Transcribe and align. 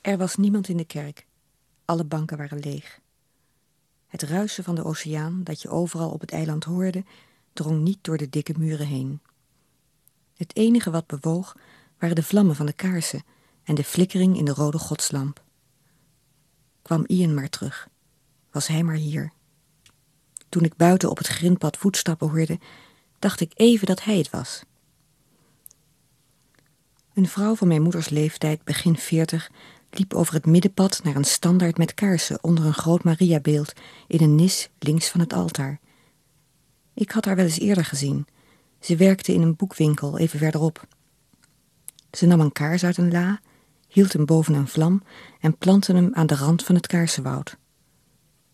Er 0.00 0.18
was 0.18 0.36
niemand 0.36 0.68
in 0.68 0.76
de 0.76 0.84
kerk. 0.84 1.26
Alle 1.84 2.04
banken 2.04 2.36
waren 2.36 2.58
leeg. 2.58 3.00
Het 4.06 4.22
ruisen 4.22 4.64
van 4.64 4.74
de 4.74 4.84
oceaan, 4.84 5.44
dat 5.44 5.62
je 5.62 5.68
overal 5.68 6.10
op 6.10 6.20
het 6.20 6.32
eiland 6.32 6.64
hoorde, 6.64 7.04
drong 7.52 7.80
niet 7.80 7.98
door 8.00 8.16
de 8.16 8.28
dikke 8.28 8.54
muren 8.58 8.86
heen. 8.86 9.20
Het 10.36 10.56
enige 10.56 10.90
wat 10.90 11.06
bewoog 11.06 11.56
waren 11.98 12.14
de 12.14 12.22
vlammen 12.22 12.56
van 12.56 12.66
de 12.66 12.72
kaarsen 12.72 13.22
en 13.62 13.74
de 13.74 13.84
flikkering 13.84 14.36
in 14.36 14.44
de 14.44 14.52
rode 14.52 14.78
godslamp. 14.78 15.42
Kwam 16.82 17.04
Ian 17.06 17.34
maar 17.34 17.48
terug. 17.48 17.88
Was 18.50 18.66
hij 18.66 18.82
maar 18.82 18.94
hier. 18.94 19.32
Toen 20.48 20.64
ik 20.64 20.76
buiten 20.76 21.10
op 21.10 21.18
het 21.18 21.26
grindpad 21.26 21.76
voetstappen 21.76 22.28
hoorde, 22.28 22.58
dacht 23.18 23.40
ik 23.40 23.52
even 23.54 23.86
dat 23.86 24.04
hij 24.04 24.16
het 24.16 24.30
was. 24.30 24.64
Een 27.14 27.28
vrouw 27.28 27.54
van 27.54 27.68
mijn 27.68 27.82
moeders 27.82 28.08
leeftijd, 28.08 28.64
begin 28.64 28.96
veertig, 28.96 29.50
liep 29.90 30.14
over 30.14 30.34
het 30.34 30.46
middenpad 30.46 31.00
naar 31.02 31.16
een 31.16 31.24
standaard 31.24 31.78
met 31.78 31.94
kaarsen 31.94 32.42
onder 32.42 32.64
een 32.64 32.74
groot 32.74 33.04
Mariabeeld 33.04 33.72
in 34.06 34.20
een 34.22 34.34
nis 34.34 34.70
links 34.78 35.08
van 35.08 35.20
het 35.20 35.32
altaar. 35.32 35.80
Ik 36.94 37.10
had 37.10 37.24
haar 37.24 37.36
wel 37.36 37.44
eens 37.44 37.58
eerder 37.58 37.84
gezien. 37.84 38.26
Ze 38.80 38.96
werkte 38.96 39.32
in 39.32 39.42
een 39.42 39.56
boekwinkel 39.56 40.18
even 40.18 40.38
verderop. 40.38 40.86
Ze 42.12 42.26
nam 42.26 42.40
een 42.40 42.52
kaars 42.52 42.84
uit 42.84 42.96
een 42.96 43.12
la, 43.12 43.40
hield 43.88 44.12
hem 44.12 44.24
boven 44.24 44.54
een 44.54 44.68
vlam 44.68 45.02
en 45.40 45.58
plantte 45.58 45.92
hem 45.94 46.10
aan 46.12 46.26
de 46.26 46.34
rand 46.34 46.64
van 46.64 46.74
het 46.74 46.86
kaarsenwoud. 46.86 47.56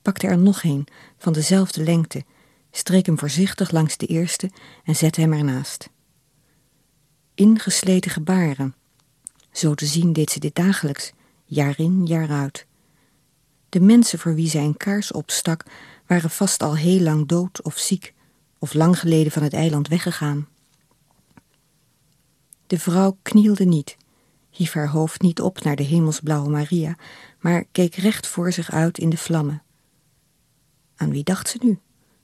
Pakte 0.03 0.27
er 0.27 0.39
nog 0.39 0.63
een 0.63 0.87
van 1.19 1.33
dezelfde 1.33 1.83
lengte, 1.83 2.25
streek 2.71 3.07
hem 3.07 3.19
voorzichtig 3.19 3.71
langs 3.71 3.97
de 3.97 4.07
eerste 4.07 4.51
en 4.85 4.97
zette 4.97 5.21
hem 5.21 5.33
ernaast. 5.33 5.91
Ingesleten 7.35 8.11
gebaren. 8.11 8.75
Zo 9.53 9.75
te 9.75 9.87
zien 9.87 10.13
deed 10.13 10.31
ze 10.31 10.41
dit 10.41 10.55
dagelijks, 10.55 11.13
jaar 11.47 11.79
in, 11.79 12.07
jaar 12.07 12.31
uit. 12.31 12.67
De 13.69 13.81
mensen 13.81 14.19
voor 14.19 14.35
wie 14.35 14.49
zij 14.49 14.65
een 14.65 14.77
kaars 14.77 15.13
opstak, 15.13 15.65
waren 16.07 16.31
vast 16.31 16.63
al 16.63 16.77
heel 16.77 17.01
lang 17.01 17.29
dood 17.29 17.63
of 17.63 17.79
ziek, 17.79 18.15
of 18.59 18.75
lang 18.75 18.99
geleden 18.99 19.33
van 19.33 19.43
het 19.43 19.53
eiland 19.53 19.89
weggegaan. 19.89 20.49
De 22.67 22.79
vrouw 22.79 23.19
knielde 23.23 23.65
niet, 23.65 23.97
hief 24.51 24.73
haar 24.73 24.89
hoofd 24.89 25.21
niet 25.21 25.41
op 25.41 25.63
naar 25.63 25.77
de 25.77 25.83
hemelsblauwe 25.83 26.51
Maria, 26.51 26.97
maar 27.41 27.65
keek 27.73 27.95
recht 27.95 28.27
voor 28.27 28.53
zich 28.53 28.71
uit 28.71 28.99
in 28.99 29.11
de 29.11 29.17
vlammen. 29.17 29.63
Aan 30.97 31.11
wie 31.11 31.25
dacht 31.25 31.49
ze 31.49 31.59
nu? 31.61 31.79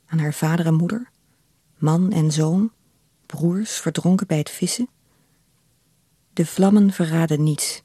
Aan 0.07 0.19
haar 0.19 0.35
vader 0.35 0.67
en 0.67 0.75
moeder? 0.75 1.11
Man 1.79 2.13
en 2.13 2.33
zoon? 2.33 2.73
Broers 3.27 3.73
verdronken 3.73 4.27
bij 4.27 4.39
het 4.39 4.51
vissen? 4.51 4.89
De 6.33 6.47
vlammen 6.47 6.93
verraden 6.93 7.43
niets. 7.43 7.83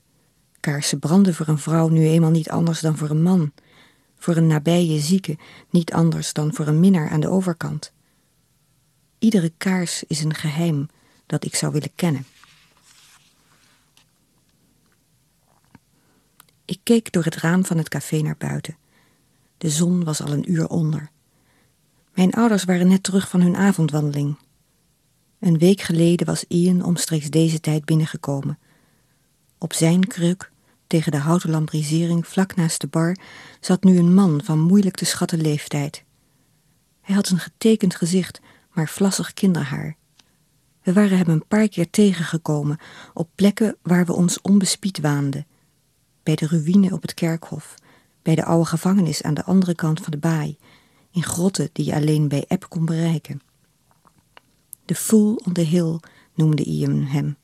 Kaarsen 0.67 0.99
branden 0.99 1.33
voor 1.33 1.47
een 1.47 1.57
vrouw 1.57 1.87
nu 1.87 2.07
eenmaal 2.07 2.29
niet 2.29 2.49
anders 2.49 2.79
dan 2.79 2.97
voor 2.97 3.09
een 3.09 3.21
man. 3.21 3.51
Voor 4.17 4.35
een 4.35 4.47
nabije 4.47 4.99
zieke 4.99 5.37
niet 5.69 5.93
anders 5.93 6.33
dan 6.33 6.53
voor 6.53 6.67
een 6.67 6.79
minnaar 6.79 7.09
aan 7.09 7.19
de 7.19 7.29
overkant. 7.29 7.91
Iedere 9.19 9.51
kaars 9.57 10.03
is 10.03 10.23
een 10.23 10.33
geheim 10.33 10.89
dat 11.25 11.45
ik 11.45 11.55
zou 11.55 11.71
willen 11.71 11.91
kennen. 11.95 12.25
Ik 16.65 16.79
keek 16.83 17.11
door 17.11 17.23
het 17.23 17.35
raam 17.35 17.65
van 17.65 17.77
het 17.77 17.89
café 17.89 18.21
naar 18.21 18.37
buiten. 18.37 18.77
De 19.57 19.69
zon 19.69 20.03
was 20.03 20.21
al 20.21 20.31
een 20.31 20.52
uur 20.52 20.67
onder. 20.67 21.09
Mijn 22.13 22.33
ouders 22.33 22.63
waren 22.63 22.87
net 22.87 23.03
terug 23.03 23.29
van 23.29 23.41
hun 23.41 23.55
avondwandeling. 23.55 24.37
Een 25.39 25.57
week 25.57 25.81
geleden 25.81 26.25
was 26.25 26.45
Ian 26.47 26.83
omstreeks 26.83 27.29
deze 27.29 27.59
tijd 27.59 27.85
binnengekomen. 27.85 28.59
Op 29.57 29.73
zijn 29.73 30.07
kruk, 30.07 30.52
tegen 30.88 31.11
de 31.11 31.17
houten 31.17 31.49
lambrisering 31.49 32.27
vlak 32.27 32.55
naast 32.55 32.81
de 32.81 32.88
bar, 32.88 33.17
zat 33.59 33.83
nu 33.83 33.97
een 33.97 34.13
man 34.13 34.41
van 34.43 34.59
moeilijk 34.59 34.95
te 34.95 35.05
schatten 35.05 35.41
leeftijd. 35.41 36.03
Hij 37.02 37.16
had 37.16 37.30
een 37.30 37.39
getekend 37.39 37.95
gezicht, 37.95 38.39
maar 38.71 38.87
vlassig 38.87 39.33
kinderhaar. 39.33 39.95
We 40.83 40.93
waren 40.93 41.17
hem 41.17 41.30
een 41.30 41.48
paar 41.48 41.67
keer 41.67 41.89
tegengekomen 41.89 42.77
op 43.14 43.30
plekken 43.36 43.77
waar 43.81 44.05
we 44.05 44.14
ons 44.14 44.42
onbespied 44.42 44.99
waanden. 44.99 45.45
Bij 46.23 46.36
de 46.36 46.48
ruïne 46.48 46.93
op 46.93 47.02
het 47.02 47.14
kerkhof, 47.14 47.75
bij 48.21 48.36
de 48.36 48.45
oude 48.45 48.65
gevangenis 48.65 49.23
aan 49.23 49.33
de 49.33 49.43
andere 49.43 49.75
kant 49.75 50.02
van 50.02 50.11
de 50.11 50.17
baai, 50.17 50.58
in 51.11 51.23
grotten 51.23 51.69
die 51.73 51.86
je 51.86 51.95
alleen 51.95 52.27
bij 52.27 52.45
eb 52.48 52.65
kon 52.69 52.86
bereiken. 52.86 53.42
De 54.86 54.95
Fool 54.95 55.42
on 55.45 55.54
the 55.54 55.61
Hill 55.61 55.99
noemde 56.33 56.64
Ian 56.64 57.02
hem. 57.04 57.37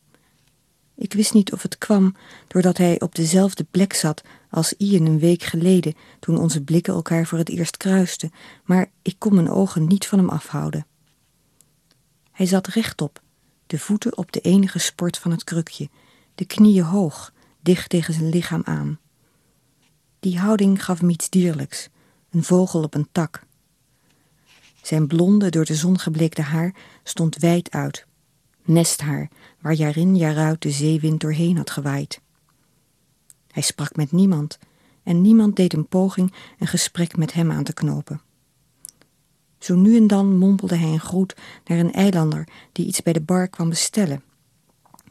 Ik 0.95 1.13
wist 1.13 1.33
niet 1.33 1.53
of 1.53 1.61
het 1.61 1.77
kwam 1.77 2.15
doordat 2.47 2.77
hij 2.77 3.01
op 3.01 3.15
dezelfde 3.15 3.63
plek 3.71 3.93
zat 3.93 4.21
als 4.49 4.73
Ian 4.73 5.05
een 5.05 5.19
week 5.19 5.43
geleden 5.43 5.93
toen 6.19 6.37
onze 6.37 6.63
blikken 6.63 6.93
elkaar 6.93 7.25
voor 7.25 7.37
het 7.37 7.49
eerst 7.49 7.77
kruisten, 7.77 8.31
maar 8.63 8.91
ik 9.01 9.15
kon 9.17 9.35
mijn 9.35 9.49
ogen 9.49 9.87
niet 9.87 10.07
van 10.07 10.19
hem 10.19 10.29
afhouden. 10.29 10.85
Hij 12.31 12.45
zat 12.45 12.67
rechtop, 12.67 13.21
de 13.67 13.79
voeten 13.79 14.17
op 14.17 14.31
de 14.31 14.39
enige 14.39 14.79
sport 14.79 15.17
van 15.17 15.31
het 15.31 15.43
krukje, 15.43 15.89
de 16.35 16.45
knieën 16.45 16.83
hoog, 16.83 17.33
dicht 17.61 17.89
tegen 17.89 18.13
zijn 18.13 18.29
lichaam 18.29 18.61
aan. 18.65 18.99
Die 20.19 20.39
houding 20.39 20.85
gaf 20.85 20.99
hem 20.99 21.09
iets 21.09 21.29
dierlijks, 21.29 21.89
een 22.29 22.43
vogel 22.43 22.83
op 22.83 22.93
een 22.93 23.07
tak. 23.11 23.43
Zijn 24.81 25.07
blonde, 25.07 25.49
door 25.49 25.65
de 25.65 25.75
zon 25.75 25.99
gebleekte 25.99 26.41
haar 26.41 26.75
stond 27.03 27.37
wijd 27.37 27.71
uit. 27.71 28.05
Nesthaar, 28.65 29.29
waar 29.59 29.73
jaar 29.73 29.97
in 29.97 30.15
jaar 30.15 30.37
uit 30.37 30.61
de 30.61 30.71
zeewind 30.71 31.19
doorheen 31.19 31.57
had 31.57 31.69
gewaaid. 31.69 32.21
Hij 33.51 33.63
sprak 33.63 33.95
met 33.95 34.11
niemand 34.11 34.59
en 35.03 35.21
niemand 35.21 35.55
deed 35.55 35.73
een 35.73 35.87
poging 35.87 36.33
een 36.59 36.67
gesprek 36.67 37.17
met 37.17 37.33
hem 37.33 37.51
aan 37.51 37.63
te 37.63 37.73
knopen. 37.73 38.21
Zo 39.59 39.75
nu 39.75 39.97
en 39.97 40.07
dan 40.07 40.37
mompelde 40.37 40.75
hij 40.75 40.89
een 40.89 40.99
groet 40.99 41.35
naar 41.65 41.79
een 41.79 41.93
eilander 41.93 42.47
die 42.71 42.85
iets 42.85 43.01
bij 43.01 43.13
de 43.13 43.21
bar 43.21 43.47
kwam 43.47 43.69
bestellen. 43.69 44.23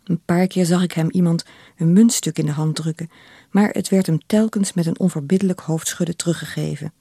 Een 0.05 0.21
paar 0.25 0.47
keer 0.47 0.67
zag 0.67 0.83
ik 0.83 0.93
hem 0.93 1.11
iemand 1.11 1.45
een 1.77 1.93
muntstuk 1.93 2.39
in 2.39 2.47
de 2.47 2.53
hand 2.53 2.77
drukken, 2.77 3.11
maar 3.51 3.71
het 3.71 3.89
werd 3.89 4.07
hem 4.07 4.27
telkens 4.27 4.73
met 4.73 4.87
een 4.87 4.99
onverbiddelijk 4.99 5.61
hoofdschudden 5.61 6.17
teruggegeven. 6.17 6.93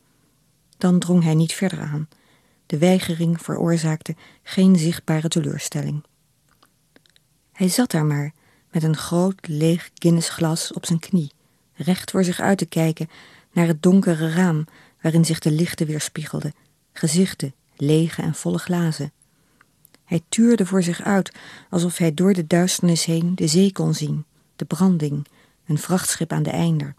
Dan 0.77 0.99
drong 0.99 1.23
hij 1.23 1.35
niet 1.35 1.53
verder 1.53 1.79
aan 1.79 2.07
de 2.71 2.77
weigering 2.77 3.41
veroorzaakte 3.41 4.15
geen 4.43 4.75
zichtbare 4.75 5.27
teleurstelling. 5.27 6.03
Hij 7.61 7.69
zat 7.69 7.91
daar 7.91 8.05
maar, 8.05 8.33
met 8.71 8.83
een 8.83 8.97
groot 8.97 9.47
leeg 9.47 9.89
Guinnessglas 9.93 10.73
op 10.73 10.85
zijn 10.85 10.99
knie, 10.99 11.31
recht 11.73 12.11
voor 12.11 12.23
zich 12.23 12.39
uit 12.39 12.57
te 12.57 12.65
kijken 12.65 13.09
naar 13.51 13.67
het 13.67 13.83
donkere 13.83 14.31
raam 14.33 14.65
waarin 15.01 15.25
zich 15.25 15.39
de 15.39 15.51
lichten 15.51 15.87
weerspiegelden, 15.87 16.53
gezichten, 16.93 17.53
lege 17.75 18.21
en 18.21 18.35
volle 18.35 18.57
glazen. 18.57 19.11
Hij 20.05 20.21
tuurde 20.29 20.65
voor 20.65 20.83
zich 20.83 21.01
uit 21.01 21.31
alsof 21.69 21.97
hij 21.97 22.13
door 22.13 22.33
de 22.33 22.47
duisternis 22.47 23.05
heen 23.05 23.35
de 23.35 23.47
zee 23.47 23.71
kon 23.71 23.93
zien, 23.93 24.25
de 24.55 24.65
branding, 24.65 25.27
een 25.65 25.77
vrachtschip 25.77 26.31
aan 26.31 26.43
de 26.43 26.49
einder. 26.49 26.95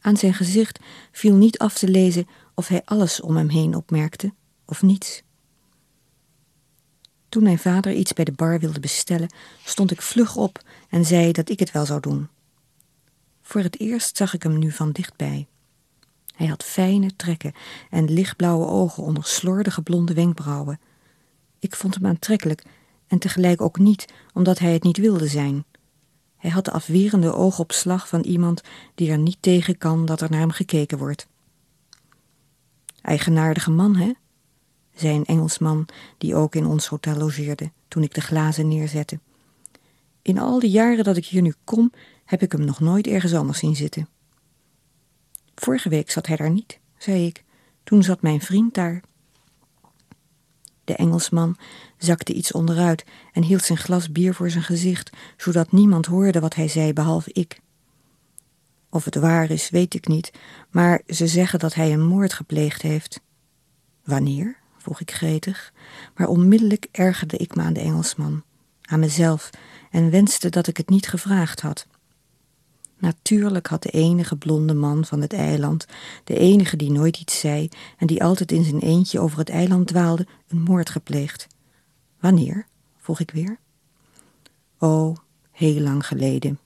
Aan 0.00 0.16
zijn 0.16 0.34
gezicht 0.34 0.78
viel 1.12 1.34
niet 1.34 1.58
af 1.58 1.78
te 1.78 1.88
lezen 1.88 2.28
of 2.54 2.68
hij 2.68 2.82
alles 2.84 3.20
om 3.20 3.36
hem 3.36 3.48
heen 3.48 3.74
opmerkte 3.74 4.32
of 4.64 4.82
niets. 4.82 5.23
Toen 7.34 7.42
mijn 7.42 7.58
vader 7.58 7.92
iets 7.92 8.12
bij 8.12 8.24
de 8.24 8.32
bar 8.32 8.58
wilde 8.58 8.80
bestellen, 8.80 9.32
stond 9.64 9.90
ik 9.90 10.02
vlug 10.02 10.36
op 10.36 10.62
en 10.88 11.04
zei 11.04 11.32
dat 11.32 11.48
ik 11.48 11.58
het 11.58 11.72
wel 11.72 11.86
zou 11.86 12.00
doen. 12.00 12.28
Voor 13.42 13.60
het 13.60 13.80
eerst 13.80 14.16
zag 14.16 14.34
ik 14.34 14.42
hem 14.42 14.58
nu 14.58 14.70
van 14.70 14.92
dichtbij. 14.92 15.46
Hij 16.34 16.46
had 16.46 16.64
fijne 16.64 17.16
trekken 17.16 17.52
en 17.90 18.12
lichtblauwe 18.12 18.66
ogen 18.66 19.02
onder 19.02 19.24
slordige 19.24 19.82
blonde 19.82 20.14
wenkbrauwen. 20.14 20.80
Ik 21.58 21.76
vond 21.76 21.94
hem 21.94 22.06
aantrekkelijk 22.06 22.62
en 23.06 23.18
tegelijk 23.18 23.60
ook 23.60 23.78
niet, 23.78 24.12
omdat 24.32 24.58
hij 24.58 24.72
het 24.72 24.82
niet 24.82 24.98
wilde 24.98 25.26
zijn. 25.26 25.64
Hij 26.36 26.50
had 26.50 26.64
de 26.64 26.72
afwerende 26.72 27.32
oogopslag 27.32 28.08
van 28.08 28.20
iemand 28.20 28.62
die 28.94 29.10
er 29.10 29.18
niet 29.18 29.38
tegen 29.40 29.78
kan 29.78 30.06
dat 30.06 30.20
er 30.20 30.30
naar 30.30 30.40
hem 30.40 30.50
gekeken 30.50 30.98
wordt. 30.98 31.26
Eigenaardige 33.00 33.70
man, 33.70 33.96
hè? 33.96 34.12
Zei 34.94 35.14
een 35.16 35.24
Engelsman 35.24 35.86
die 36.18 36.34
ook 36.34 36.54
in 36.54 36.66
ons 36.66 36.86
hotel 36.86 37.16
logeerde 37.16 37.70
toen 37.88 38.02
ik 38.02 38.14
de 38.14 38.20
glazen 38.20 38.68
neerzette. 38.68 39.18
In 40.22 40.38
al 40.38 40.58
die 40.58 40.70
jaren 40.70 41.04
dat 41.04 41.16
ik 41.16 41.26
hier 41.26 41.42
nu 41.42 41.54
kom, 41.64 41.92
heb 42.24 42.42
ik 42.42 42.52
hem 42.52 42.64
nog 42.64 42.80
nooit 42.80 43.06
ergens 43.06 43.34
anders 43.34 43.58
zien 43.58 43.76
zitten. 43.76 44.08
Vorige 45.54 45.88
week 45.88 46.10
zat 46.10 46.26
hij 46.26 46.36
daar 46.36 46.50
niet, 46.50 46.78
zei 46.98 47.26
ik. 47.26 47.44
Toen 47.84 48.02
zat 48.02 48.22
mijn 48.22 48.40
vriend 48.40 48.74
daar. 48.74 49.02
De 50.84 50.94
Engelsman 50.96 51.56
zakte 51.98 52.32
iets 52.32 52.52
onderuit 52.52 53.04
en 53.32 53.42
hield 53.42 53.62
zijn 53.62 53.78
glas 53.78 54.12
bier 54.12 54.34
voor 54.34 54.50
zijn 54.50 54.64
gezicht, 54.64 55.10
zodat 55.36 55.72
niemand 55.72 56.06
hoorde 56.06 56.40
wat 56.40 56.54
hij 56.54 56.68
zei 56.68 56.92
behalve 56.92 57.30
ik. 57.32 57.60
Of 58.90 59.04
het 59.04 59.14
waar 59.14 59.50
is, 59.50 59.70
weet 59.70 59.94
ik 59.94 60.06
niet, 60.06 60.30
maar 60.70 61.02
ze 61.06 61.26
zeggen 61.26 61.58
dat 61.58 61.74
hij 61.74 61.92
een 61.92 62.06
moord 62.06 62.32
gepleegd 62.32 62.82
heeft. 62.82 63.20
Wanneer? 64.04 64.56
Vroeg 64.84 65.00
ik 65.00 65.10
gretig, 65.10 65.72
maar 66.16 66.26
onmiddellijk 66.26 66.88
ergerde 66.90 67.36
ik 67.36 67.54
me 67.54 67.62
aan 67.62 67.72
de 67.72 67.80
Engelsman, 67.80 68.42
aan 68.82 69.00
mezelf 69.00 69.50
en 69.90 70.10
wenste 70.10 70.48
dat 70.48 70.66
ik 70.66 70.76
het 70.76 70.88
niet 70.88 71.08
gevraagd 71.08 71.60
had. 71.60 71.86
Natuurlijk 72.98 73.66
had 73.66 73.82
de 73.82 73.90
enige 73.90 74.36
blonde 74.36 74.74
man 74.74 75.04
van 75.04 75.20
het 75.20 75.32
eiland, 75.32 75.86
de 76.24 76.38
enige 76.38 76.76
die 76.76 76.90
nooit 76.90 77.18
iets 77.18 77.40
zei 77.40 77.68
en 77.98 78.06
die 78.06 78.24
altijd 78.24 78.52
in 78.52 78.64
zijn 78.64 78.80
eentje 78.80 79.20
over 79.20 79.38
het 79.38 79.48
eiland 79.48 79.86
dwaalde, 79.86 80.26
een 80.48 80.62
moord 80.62 80.90
gepleegd. 80.90 81.46
Wanneer? 82.20 82.66
vroeg 82.98 83.20
ik 83.20 83.30
weer. 83.30 83.58
Oh, 84.78 85.16
heel 85.50 85.80
lang 85.80 86.06
geleden. 86.06 86.58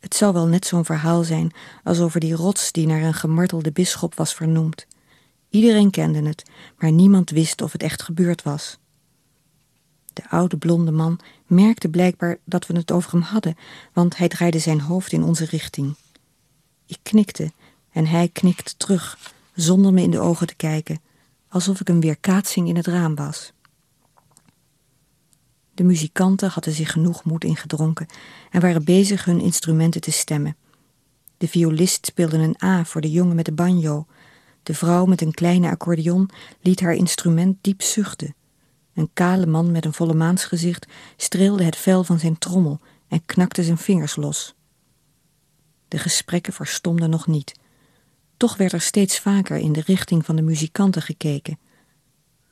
Het 0.00 0.14
zou 0.14 0.32
wel 0.32 0.46
net 0.46 0.66
zo'n 0.66 0.84
verhaal 0.84 1.22
zijn 1.22 1.52
als 1.84 2.00
over 2.00 2.20
die 2.20 2.34
rots 2.34 2.72
die 2.72 2.86
naar 2.86 3.02
een 3.02 3.14
gemartelde 3.14 3.72
bisschop 3.72 4.14
was 4.14 4.34
vernoemd. 4.34 4.86
Iedereen 5.54 5.90
kende 5.90 6.22
het, 6.22 6.50
maar 6.78 6.92
niemand 6.92 7.30
wist 7.30 7.62
of 7.62 7.72
het 7.72 7.82
echt 7.82 8.02
gebeurd 8.02 8.42
was. 8.42 8.78
De 10.12 10.28
oude 10.28 10.56
blonde 10.56 10.90
man 10.90 11.20
merkte 11.46 11.88
blijkbaar 11.88 12.38
dat 12.44 12.66
we 12.66 12.76
het 12.76 12.92
over 12.92 13.10
hem 13.10 13.20
hadden, 13.20 13.56
want 13.92 14.16
hij 14.16 14.28
draaide 14.28 14.58
zijn 14.58 14.80
hoofd 14.80 15.12
in 15.12 15.22
onze 15.22 15.44
richting. 15.44 15.94
Ik 16.86 16.98
knikte 17.02 17.52
en 17.92 18.06
hij 18.06 18.28
knikte 18.28 18.76
terug, 18.76 19.32
zonder 19.54 19.92
me 19.92 20.02
in 20.02 20.10
de 20.10 20.20
ogen 20.20 20.46
te 20.46 20.54
kijken, 20.54 21.00
alsof 21.48 21.80
ik 21.80 21.88
een 21.88 22.00
weerkaatsing 22.00 22.68
in 22.68 22.76
het 22.76 22.86
raam 22.86 23.14
was. 23.14 23.52
De 25.74 25.84
muzikanten 25.84 26.50
hadden 26.50 26.74
zich 26.74 26.92
genoeg 26.92 27.24
moed 27.24 27.44
ingedronken 27.44 28.06
en 28.50 28.60
waren 28.60 28.84
bezig 28.84 29.24
hun 29.24 29.40
instrumenten 29.40 30.00
te 30.00 30.10
stemmen. 30.10 30.56
De 31.36 31.48
violist 31.48 32.06
speelde 32.06 32.38
een 32.38 32.62
A 32.62 32.84
voor 32.84 33.00
de 33.00 33.10
jongen 33.10 33.36
met 33.36 33.44
de 33.44 33.52
banjo. 33.52 34.06
De 34.64 34.74
vrouw 34.74 35.04
met 35.04 35.20
een 35.20 35.34
kleine 35.34 35.70
accordeon 35.70 36.30
liet 36.60 36.80
haar 36.80 36.94
instrument 36.94 37.56
diep 37.60 37.82
zuchten. 37.82 38.34
Een 38.94 39.10
kale 39.12 39.46
man 39.46 39.70
met 39.70 39.84
een 39.84 39.92
volle 39.92 40.14
maansgezicht 40.14 40.86
streelde 41.16 41.64
het 41.64 41.76
vel 41.76 42.04
van 42.04 42.18
zijn 42.18 42.38
trommel 42.38 42.80
en 43.08 43.24
knakte 43.26 43.62
zijn 43.62 43.78
vingers 43.78 44.16
los. 44.16 44.54
De 45.88 45.98
gesprekken 45.98 46.52
verstomden 46.52 47.10
nog 47.10 47.26
niet. 47.26 47.54
Toch 48.36 48.56
werd 48.56 48.72
er 48.72 48.80
steeds 48.80 49.18
vaker 49.18 49.56
in 49.56 49.72
de 49.72 49.82
richting 49.86 50.24
van 50.24 50.36
de 50.36 50.42
muzikanten 50.42 51.02
gekeken. 51.02 51.58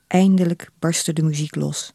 Eindelijk 0.07 0.69
barstte 0.79 1.13
de 1.13 1.23
muziek 1.23 1.55
los 1.55 1.93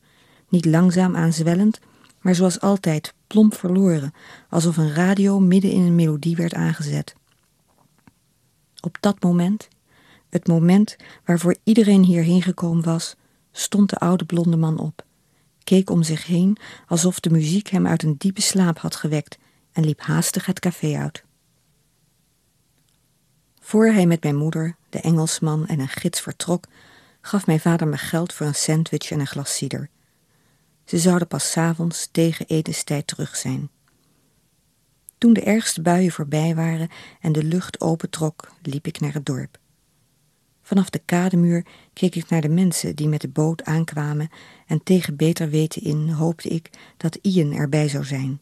niet 0.49 0.65
langzaam 0.65 1.17
aanzwellend, 1.17 1.81
maar 2.21 2.35
zoals 2.35 2.61
altijd 2.61 3.15
plomp 3.27 3.55
verloren, 3.55 4.13
alsof 4.49 4.77
een 4.77 4.93
radio 4.93 5.41
midden 5.41 5.71
in 5.71 5.83
een 5.83 5.95
melodie 5.95 6.37
werd 6.37 6.55
aangezet. 6.55 7.15
Op 8.81 8.97
dat 9.01 9.23
moment, 9.23 9.69
het 10.31 10.47
moment 10.47 10.97
waarvoor 11.25 11.57
iedereen 11.65 12.05
hierheen 12.05 12.43
gekomen 12.43 12.85
was, 12.85 13.17
stond 13.53 13.91
de 13.91 13.99
oude 13.99 14.25
blonde 14.25 14.57
man 14.57 14.79
op, 14.79 15.05
keek 15.65 15.91
om 15.91 16.03
zich 16.03 16.27
heen 16.27 16.57
alsof 16.87 17.21
de 17.21 17.31
muziek 17.31 17.69
hem 17.69 17.87
uit 17.87 18.03
een 18.03 18.17
diepe 18.19 18.41
slaap 18.41 18.79
had 18.79 18.97
gewekt 18.97 19.39
en 19.73 19.85
liep 19.85 20.01
haastig 20.01 20.47
het 20.47 20.61
café 20.61 20.97
uit. 20.97 21.25
Voor 23.61 23.87
hij 23.87 24.07
met 24.07 24.23
mijn 24.23 24.37
moeder, 24.37 24.77
de 24.89 25.01
Engelsman 25.01 25.67
en 25.67 25.81
een 25.81 25.89
gids 25.89 26.21
vertrok, 26.21 26.65
gaf 27.21 27.47
mijn 27.47 27.61
vader 27.61 27.89
me 27.89 27.97
geld 27.97 28.33
voor 28.33 28.47
een 28.47 28.55
sandwich 28.55 29.11
en 29.11 29.21
een 29.21 29.27
glas 29.27 29.57
cider. 29.57 29.89
Ze 30.85 30.99
zouden 30.99 31.29
pas 31.29 31.51
s'avonds 31.51 32.09
tegen 32.13 32.47
etenstijd 32.47 33.07
terug 33.07 33.37
zijn. 33.37 33.71
Toen 35.19 35.33
de 35.33 35.43
ergste 35.43 35.83
buien 35.83 36.13
voorbij 36.13 36.55
waren 36.55 36.89
en 37.21 37.33
de 37.33 37.45
lucht 37.45 37.81
opentrok, 37.81 38.53
liep 38.63 38.87
ik 38.87 39.01
naar 39.01 39.13
het 39.13 39.27
dorp. 39.27 39.59
Vanaf 40.69 40.91
de 40.91 41.03
kademuur 41.05 41.67
keek 41.93 42.15
ik 42.15 42.29
naar 42.29 42.41
de 42.41 42.49
mensen 42.49 42.97
die 42.97 43.09
met 43.09 43.21
de 43.21 43.29
boot 43.29 43.65
aankwamen 43.65 44.29
en 44.67 44.83
tegen 44.83 45.17
beter 45.17 45.51
weten 45.51 45.83
in 45.83 46.09
hoopte 46.09 46.49
ik 46.49 46.71
dat 46.97 47.19
Ian 47.23 47.53
erbij 47.53 47.89
zou 47.89 48.05
zijn. 48.05 48.41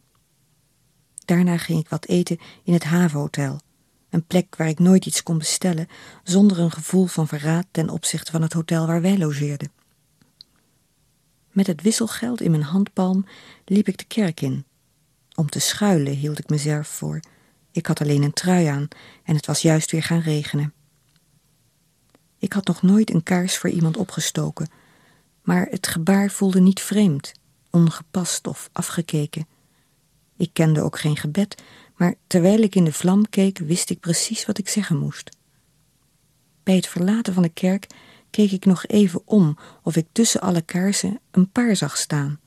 Daarna 1.25 1.56
ging 1.56 1.81
ik 1.81 1.88
wat 1.88 2.06
eten 2.06 2.38
in 2.64 2.73
het 2.73 2.84
havenhotel, 2.84 3.61
een 4.11 4.26
plek 4.26 4.56
waar 4.56 4.69
ik 4.69 4.78
nooit 4.78 5.06
iets 5.06 5.23
kon 5.23 5.38
bestellen 5.38 5.87
zonder 6.23 6.58
een 6.58 6.70
gevoel 6.70 7.06
van 7.06 7.28
verraad 7.28 7.67
ten 7.70 7.88
opzichte 7.88 8.31
van 8.31 8.43
het 8.43 8.52
hotel 8.52 8.87
waar 8.87 9.02
wij 9.02 9.19
logeerden. 9.19 9.73
Met 11.50 11.67
het 11.67 11.82
wisselgeld 11.82 12.40
in 12.40 12.50
mijn 12.50 12.62
handpalm 12.62 13.26
liep 13.64 13.88
ik 13.88 13.99
de 13.99 14.05
kerk 14.05 14.40
in. 14.40 14.64
Om 15.34 15.49
te 15.49 15.58
schuilen 15.58 16.12
hield 16.12 16.38
ik 16.38 16.49
mezelf 16.49 16.88
voor. 16.88 17.20
Ik 17.70 17.87
had 17.87 18.00
alleen 18.00 18.23
een 18.23 18.32
trui 18.32 18.67
aan 18.67 18.88
en 19.25 19.37
het 19.37 19.46
was 19.46 19.62
juist 19.62 19.90
weer 19.90 20.02
gaan 20.02 20.20
regenen. 20.20 20.75
Ik 22.38 22.52
had 22.52 22.66
nog 22.66 22.82
nooit 22.82 23.14
een 23.14 23.22
kaars 23.22 23.58
voor 23.58 23.70
iemand 23.70 23.96
opgestoken, 23.96 24.68
maar 25.42 25.66
het 25.70 25.86
gebaar 25.86 26.30
voelde 26.30 26.60
niet 26.60 26.80
vreemd, 26.80 27.32
ongepast 27.70 28.46
of 28.46 28.70
afgekeken. 28.72 29.46
Ik 30.36 30.50
kende 30.52 30.82
ook 30.82 30.98
geen 30.98 31.16
gebed, 31.16 31.62
maar 31.96 32.14
terwijl 32.26 32.60
ik 32.60 32.74
in 32.74 32.84
de 32.84 32.92
vlam 32.92 33.28
keek, 33.28 33.58
wist 33.58 33.90
ik 33.90 34.00
precies 34.00 34.46
wat 34.46 34.58
ik 34.58 34.68
zeggen 34.68 34.96
moest. 34.96 35.36
Bij 36.62 36.76
het 36.76 36.86
verlaten 36.86 37.34
van 37.34 37.42
de 37.42 37.48
kerk 37.48 37.86
keek 38.30 38.50
ik 38.50 38.64
nog 38.64 38.86
even 38.86 39.22
om 39.24 39.58
of 39.82 39.96
ik 39.96 40.06
tussen 40.12 40.40
alle 40.40 40.62
kaarsen 40.62 41.20
een 41.30 41.50
paar 41.50 41.76
zag 41.76 41.96
staan. 41.96 42.40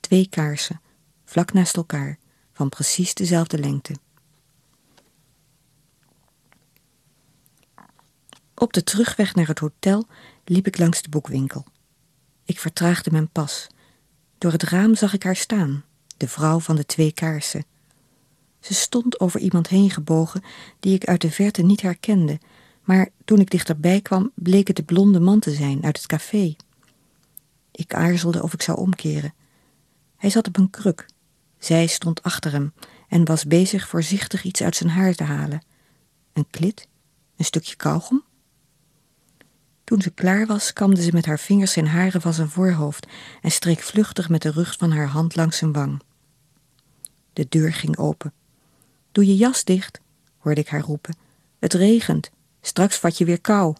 Twee 0.00 0.28
kaarsen, 0.28 0.80
vlak 1.24 1.52
naast 1.52 1.76
elkaar, 1.76 2.18
van 2.52 2.68
precies 2.68 3.14
dezelfde 3.14 3.58
lengte. 3.58 3.94
Op 8.62 8.72
de 8.72 8.84
terugweg 8.84 9.34
naar 9.34 9.46
het 9.46 9.58
hotel 9.58 10.06
liep 10.44 10.66
ik 10.66 10.78
langs 10.78 11.02
de 11.02 11.08
boekwinkel. 11.08 11.64
Ik 12.44 12.58
vertraagde 12.58 13.10
mijn 13.10 13.28
pas. 13.28 13.66
Door 14.38 14.52
het 14.52 14.62
raam 14.62 14.94
zag 14.94 15.12
ik 15.12 15.22
haar 15.22 15.36
staan, 15.36 15.84
de 16.16 16.28
vrouw 16.28 16.60
van 16.60 16.76
de 16.76 16.86
twee 16.86 17.12
kaarsen. 17.12 17.64
Ze 18.60 18.74
stond 18.74 19.20
over 19.20 19.40
iemand 19.40 19.68
heen 19.68 19.90
gebogen 19.90 20.42
die 20.80 20.94
ik 20.94 21.04
uit 21.04 21.20
de 21.20 21.30
verte 21.30 21.62
niet 21.62 21.80
herkende 21.80 22.40
maar 22.82 23.08
toen 23.24 23.38
ik 23.38 23.50
dichterbij 23.50 24.00
kwam, 24.00 24.30
bleek 24.34 24.66
het 24.66 24.76
de 24.76 24.82
blonde 24.82 25.20
man 25.20 25.40
te 25.40 25.54
zijn 25.54 25.84
uit 25.84 25.96
het 25.96 26.06
café. 26.06 26.56
Ik 27.70 27.94
aarzelde 27.94 28.42
of 28.42 28.52
ik 28.52 28.62
zou 28.62 28.78
omkeren. 28.78 29.34
Hij 30.16 30.30
zat 30.30 30.48
op 30.48 30.56
een 30.56 30.70
kruk. 30.70 31.06
Zij 31.58 31.86
stond 31.86 32.22
achter 32.22 32.52
hem 32.52 32.72
en 33.08 33.24
was 33.24 33.44
bezig 33.44 33.88
voorzichtig 33.88 34.44
iets 34.44 34.62
uit 34.62 34.76
zijn 34.76 34.90
haar 34.90 35.14
te 35.14 35.24
halen. 35.24 35.64
Een 36.32 36.46
klit? 36.50 36.88
Een 37.36 37.44
stukje 37.44 37.76
kauwgom? 37.76 38.24
Toen 39.92 40.02
ze 40.02 40.10
klaar 40.10 40.46
was, 40.46 40.72
kamde 40.72 41.02
ze 41.02 41.10
met 41.12 41.26
haar 41.26 41.38
vingers 41.38 41.72
zijn 41.72 41.86
haren 41.86 42.20
van 42.20 42.32
zijn 42.34 42.48
voorhoofd 42.48 43.06
en 43.42 43.50
streek 43.50 43.80
vluchtig 43.80 44.28
met 44.28 44.42
de 44.42 44.50
rug 44.50 44.76
van 44.78 44.90
haar 44.90 45.06
hand 45.06 45.36
langs 45.36 45.56
zijn 45.56 45.72
wang. 45.72 46.02
De 47.32 47.46
deur 47.48 47.72
ging 47.72 47.98
open. 47.98 48.32
Doe 49.10 49.26
je 49.26 49.36
jas 49.36 49.64
dicht, 49.64 50.00
hoorde 50.38 50.60
ik 50.60 50.68
haar 50.68 50.80
roepen. 50.80 51.16
Het 51.58 51.74
regent. 51.74 52.30
Straks 52.60 52.96
vat 52.96 53.18
je 53.18 53.24
weer 53.24 53.40
kou. 53.40 53.74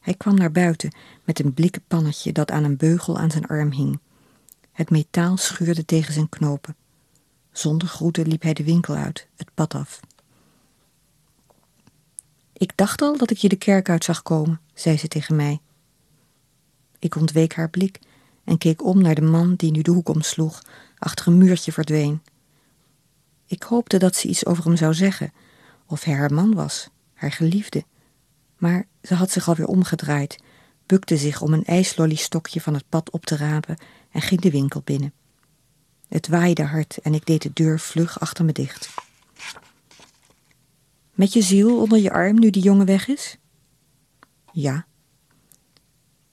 Hij 0.00 0.14
kwam 0.14 0.34
naar 0.34 0.52
buiten 0.52 0.94
met 1.24 1.38
een 1.38 1.54
blikken 1.54 1.82
pannetje 1.88 2.32
dat 2.32 2.50
aan 2.50 2.64
een 2.64 2.76
beugel 2.76 3.18
aan 3.18 3.30
zijn 3.30 3.46
arm 3.46 3.70
hing. 3.70 3.98
Het 4.72 4.90
metaal 4.90 5.36
schuurde 5.36 5.84
tegen 5.84 6.12
zijn 6.12 6.28
knopen. 6.28 6.76
Zonder 7.52 7.88
groeten 7.88 8.28
liep 8.28 8.42
hij 8.42 8.54
de 8.54 8.64
winkel 8.64 8.94
uit, 8.94 9.26
het 9.36 9.48
pad 9.54 9.74
af. 9.74 10.00
Ik 12.62 12.76
dacht 12.76 13.02
al 13.02 13.16
dat 13.16 13.30
ik 13.30 13.36
je 13.36 13.48
de 13.48 13.56
kerk 13.56 13.88
uit 13.88 14.04
zag 14.04 14.22
komen, 14.22 14.60
zei 14.74 14.98
ze 14.98 15.08
tegen 15.08 15.36
mij. 15.36 15.60
Ik 16.98 17.16
ontweek 17.16 17.54
haar 17.54 17.70
blik 17.70 17.98
en 18.44 18.58
keek 18.58 18.84
om 18.84 19.02
naar 19.02 19.14
de 19.14 19.22
man 19.22 19.54
die 19.54 19.70
nu 19.70 19.82
de 19.82 19.90
hoek 19.90 20.08
omsloeg, 20.08 20.62
achter 20.98 21.26
een 21.26 21.38
muurtje 21.38 21.72
verdween. 21.72 22.22
Ik 23.46 23.62
hoopte 23.62 23.98
dat 23.98 24.16
ze 24.16 24.28
iets 24.28 24.46
over 24.46 24.64
hem 24.64 24.76
zou 24.76 24.94
zeggen, 24.94 25.32
of 25.86 26.04
hij 26.04 26.14
haar 26.14 26.32
man 26.32 26.54
was, 26.54 26.88
haar 27.14 27.32
geliefde. 27.32 27.84
Maar 28.56 28.86
ze 29.02 29.14
had 29.14 29.30
zich 29.30 29.48
alweer 29.48 29.66
omgedraaid, 29.66 30.38
bukte 30.86 31.16
zich 31.16 31.40
om 31.40 31.52
een 31.52 31.64
ijslollystokje 31.64 32.60
van 32.60 32.74
het 32.74 32.88
pad 32.88 33.10
op 33.10 33.26
te 33.26 33.36
rapen 33.36 33.76
en 34.10 34.20
ging 34.20 34.40
de 34.40 34.50
winkel 34.50 34.80
binnen. 34.84 35.12
Het 36.08 36.28
waaide 36.28 36.64
hard 36.64 36.98
en 36.98 37.14
ik 37.14 37.26
deed 37.26 37.42
de 37.42 37.50
deur 37.52 37.80
vlug 37.80 38.20
achter 38.20 38.44
me 38.44 38.52
dicht. 38.52 38.94
Met 41.12 41.32
je 41.32 41.42
ziel 41.42 41.80
onder 41.80 41.98
je 41.98 42.12
arm 42.12 42.38
nu 42.38 42.50
die 42.50 42.62
jongen 42.62 42.86
weg 42.86 43.08
is? 43.08 43.36
Ja. 44.52 44.86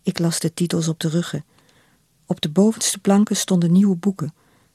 Ik 0.03 0.19
las 0.19 0.39
de 0.39 0.53
titels 0.53 0.87
op 0.87 0.99
de 0.99 1.09
ruggen. 1.09 1.45
Op 2.25 2.41
de 2.41 2.49
bovenste 2.49 2.99
planken 2.99 3.35
stonden 3.35 3.71
nieuwe 3.71 3.95
boeken, 3.95 4.33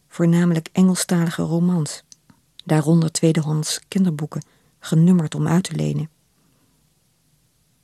voornamelijk 0.09 0.69
Engelstalige 0.73 1.43
romans. 1.43 2.03
Daaronder 2.65 3.13
tweedehands 3.13 3.81
kinderboeken 3.89 4.45
genummerd 4.79 5.35
om 5.35 5.49
uit 5.49 5.65
te 5.65 5.75
lenen. 5.75 6.11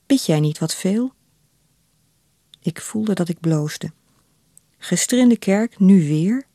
Bid 0.07 0.27
jij 0.27 0.41
niet 0.41 0.59
wat 0.59 0.75
veel? 0.75 1.13
Ik 2.61 2.81
voelde 2.81 3.15
dat 3.15 3.29
ik 3.29 3.41
bloosde. 3.41 3.93
Gisteren 4.79 5.23
in 5.23 5.29
de 5.29 5.39
kerk, 5.39 5.79
nu 5.79 6.07
weer? 6.07 6.47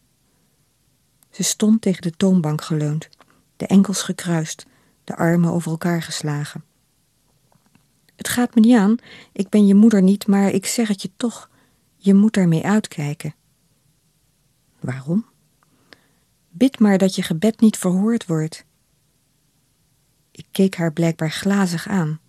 Ze 1.32 1.44
stond 1.44 1.82
tegen 1.82 2.02
de 2.02 2.12
toonbank 2.12 2.62
geleund, 2.62 3.10
de 3.58 3.68
enkels 3.68 4.02
gekruist, 4.02 4.66
de 5.06 5.16
armen 5.16 5.52
over 5.52 5.72
elkaar 5.72 6.02
geslagen. 6.02 6.64
Het 8.16 8.30
gaat 8.30 8.56
me 8.56 8.62
niet 8.62 8.78
aan, 8.78 8.96
ik 9.32 9.50
ben 9.50 9.68
je 9.68 9.76
moeder 9.76 10.02
niet, 10.02 10.28
maar 10.28 10.50
ik 10.50 10.66
zeg 10.66 10.88
het 10.88 11.02
je 11.02 11.12
toch, 11.18 11.50
je 11.96 12.14
moet 12.14 12.34
daarmee 12.34 12.66
uitkijken. 12.66 13.36
Waarom? 14.80 15.26
Bid 16.50 16.80
maar 16.80 16.98
dat 16.98 17.16
je 17.16 17.22
gebed 17.22 17.60
niet 17.60 17.78
verhoord 17.78 18.26
wordt. 18.26 18.66
Ik 20.32 20.46
keek 20.52 20.76
haar 20.76 20.94
blijkbaar 20.94 21.32
glazig 21.32 21.88
aan. 21.88 22.20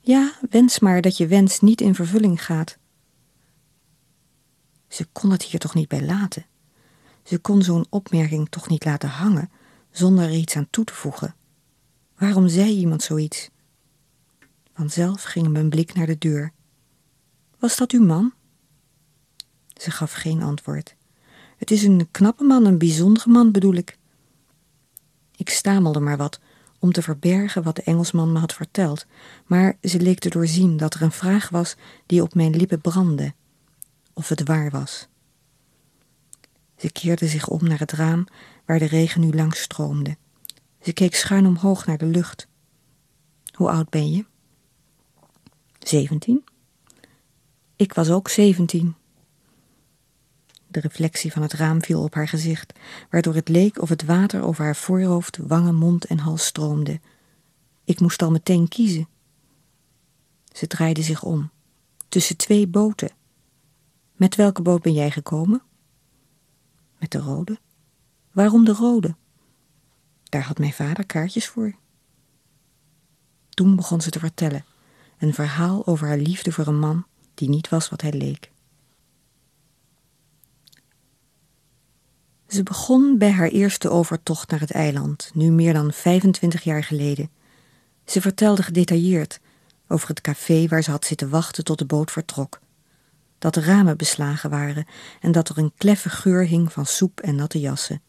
Ja, 0.00 0.32
wens 0.50 0.78
maar 0.78 1.00
dat 1.00 1.16
je 1.16 1.26
wens 1.26 1.60
niet 1.60 1.80
in 1.80 1.94
vervulling 1.94 2.44
gaat. 2.44 2.78
Ze 4.88 5.06
kon 5.12 5.30
het 5.30 5.42
hier 5.42 5.60
toch 5.60 5.74
niet 5.74 5.88
bij 5.88 6.04
laten. 6.04 6.46
Ze 7.22 7.38
kon 7.38 7.62
zo'n 7.62 7.86
opmerking 7.88 8.48
toch 8.48 8.68
niet 8.68 8.84
laten 8.84 9.08
hangen 9.08 9.50
zonder 9.90 10.24
er 10.24 10.34
iets 10.34 10.56
aan 10.56 10.70
toe 10.70 10.84
te 10.84 10.94
voegen. 10.94 11.34
Waarom 12.20 12.48
zei 12.48 12.70
iemand 12.70 13.02
zoiets? 13.02 13.50
Vanzelf 14.72 15.22
ging 15.22 15.48
mijn 15.48 15.68
blik 15.68 15.94
naar 15.94 16.06
de 16.06 16.18
deur. 16.18 16.52
Was 17.58 17.76
dat 17.76 17.90
uw 17.90 18.04
man? 18.04 18.32
Ze 19.76 19.90
gaf 19.90 20.12
geen 20.12 20.42
antwoord. 20.42 20.96
Het 21.56 21.70
is 21.70 21.82
een 21.82 22.08
knappe 22.10 22.44
man, 22.44 22.64
een 22.64 22.78
bijzondere 22.78 23.30
man 23.30 23.50
bedoel 23.50 23.74
ik. 23.74 23.98
Ik 25.36 25.48
stamelde 25.48 26.00
maar 26.00 26.16
wat 26.16 26.40
om 26.78 26.92
te 26.92 27.02
verbergen 27.02 27.62
wat 27.62 27.76
de 27.76 27.82
Engelsman 27.82 28.32
me 28.32 28.38
had 28.38 28.54
verteld, 28.54 29.06
maar 29.46 29.76
ze 29.82 30.00
leek 30.00 30.18
te 30.18 30.30
doorzien 30.30 30.76
dat 30.76 30.94
er 30.94 31.02
een 31.02 31.12
vraag 31.12 31.48
was 31.48 31.76
die 32.06 32.22
op 32.22 32.34
mijn 32.34 32.56
lippen 32.56 32.80
brandde. 32.80 33.34
Of 34.12 34.28
het 34.28 34.42
waar 34.48 34.70
was. 34.70 35.08
Ze 36.76 36.92
keerde 36.92 37.26
zich 37.26 37.48
om 37.48 37.64
naar 37.64 37.78
het 37.78 37.92
raam 37.92 38.26
waar 38.64 38.78
de 38.78 38.86
regen 38.86 39.20
nu 39.20 39.32
langs 39.32 39.60
stroomde. 39.60 40.16
Ze 40.82 40.92
keek 40.92 41.14
schuin 41.14 41.46
omhoog 41.46 41.86
naar 41.86 41.98
de 41.98 42.06
lucht. 42.06 42.48
Hoe 43.54 43.70
oud 43.70 43.88
ben 43.88 44.10
je? 44.10 44.24
Zeventien. 45.78 46.44
Ik 47.76 47.92
was 47.92 48.10
ook 48.10 48.28
zeventien. 48.28 48.94
De 50.66 50.80
reflectie 50.80 51.32
van 51.32 51.42
het 51.42 51.52
raam 51.52 51.82
viel 51.82 52.02
op 52.02 52.14
haar 52.14 52.28
gezicht, 52.28 52.72
waardoor 53.10 53.34
het 53.34 53.48
leek 53.48 53.80
of 53.80 53.88
het 53.88 54.04
water 54.04 54.42
over 54.42 54.64
haar 54.64 54.76
voorhoofd, 54.76 55.36
wangen, 55.36 55.74
mond 55.74 56.04
en 56.04 56.18
hals 56.18 56.46
stroomde. 56.46 57.00
Ik 57.84 58.00
moest 58.00 58.22
al 58.22 58.30
meteen 58.30 58.68
kiezen. 58.68 59.08
Ze 60.52 60.66
draaide 60.66 61.02
zich 61.02 61.22
om. 61.22 61.50
Tussen 62.08 62.36
twee 62.36 62.66
boten. 62.66 63.10
Met 64.12 64.34
welke 64.34 64.62
boot 64.62 64.82
ben 64.82 64.92
jij 64.92 65.10
gekomen? 65.10 65.62
Met 66.98 67.10
de 67.10 67.18
rode. 67.18 67.58
Waarom 68.32 68.64
de 68.64 68.72
rode? 68.72 69.14
Daar 70.30 70.42
had 70.42 70.58
mijn 70.58 70.72
vader 70.72 71.06
kaartjes 71.06 71.48
voor. 71.48 71.74
Toen 73.48 73.76
begon 73.76 74.00
ze 74.00 74.10
te 74.10 74.18
vertellen, 74.18 74.64
een 75.18 75.34
verhaal 75.34 75.86
over 75.86 76.06
haar 76.06 76.18
liefde 76.18 76.52
voor 76.52 76.66
een 76.66 76.78
man 76.78 77.06
die 77.34 77.48
niet 77.48 77.68
was 77.68 77.88
wat 77.88 78.00
hij 78.00 78.12
leek. 78.12 78.50
Ze 82.46 82.62
begon 82.62 83.18
bij 83.18 83.30
haar 83.30 83.48
eerste 83.48 83.90
overtocht 83.90 84.50
naar 84.50 84.60
het 84.60 84.70
eiland, 84.70 85.30
nu 85.34 85.50
meer 85.50 85.72
dan 85.72 85.92
25 85.92 86.62
jaar 86.62 86.84
geleden. 86.84 87.30
Ze 88.04 88.20
vertelde 88.20 88.62
gedetailleerd 88.62 89.40
over 89.88 90.08
het 90.08 90.20
café 90.20 90.66
waar 90.68 90.82
ze 90.82 90.90
had 90.90 91.04
zitten 91.04 91.28
wachten 91.28 91.64
tot 91.64 91.78
de 91.78 91.84
boot 91.84 92.10
vertrok. 92.10 92.60
Dat 93.38 93.54
de 93.54 93.60
ramen 93.60 93.96
beslagen 93.96 94.50
waren 94.50 94.86
en 95.20 95.32
dat 95.32 95.48
er 95.48 95.58
een 95.58 95.72
kleffe 95.76 96.08
geur 96.08 96.46
hing 96.46 96.72
van 96.72 96.86
soep 96.86 97.20
en 97.20 97.34
natte 97.34 97.60
jassen. 97.60 98.02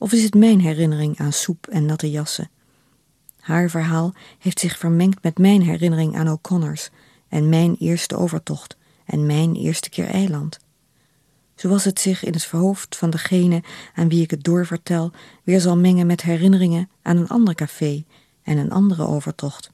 Of 0.00 0.12
is 0.12 0.22
het 0.22 0.34
mijn 0.34 0.60
herinnering 0.60 1.18
aan 1.18 1.32
soep 1.32 1.66
en 1.66 1.86
natte 1.86 2.10
jassen? 2.10 2.50
Haar 3.40 3.70
verhaal 3.70 4.14
heeft 4.38 4.60
zich 4.60 4.78
vermengd 4.78 5.22
met 5.22 5.38
mijn 5.38 5.62
herinnering 5.62 6.16
aan 6.16 6.28
O'Connors 6.28 6.90
en 7.28 7.48
mijn 7.48 7.76
eerste 7.78 8.16
overtocht 8.16 8.76
en 9.04 9.26
mijn 9.26 9.54
eerste 9.54 9.88
keer 9.88 10.06
eiland 10.06 10.58
zoals 11.60 11.84
het 11.84 12.00
zich 12.00 12.24
in 12.24 12.32
het 12.32 12.44
hoofd 12.44 12.96
van 12.96 13.10
degene 13.10 13.62
aan 13.94 14.08
wie 14.08 14.22
ik 14.22 14.30
het 14.30 14.44
doorvertel 14.44 15.12
weer 15.44 15.60
zal 15.60 15.76
mengen 15.76 16.06
met 16.06 16.22
herinneringen 16.22 16.90
aan 17.02 17.16
een 17.16 17.28
ander 17.28 17.54
café 17.54 18.04
en 18.42 18.58
een 18.58 18.70
andere 18.70 19.06
overtocht. 19.06 19.70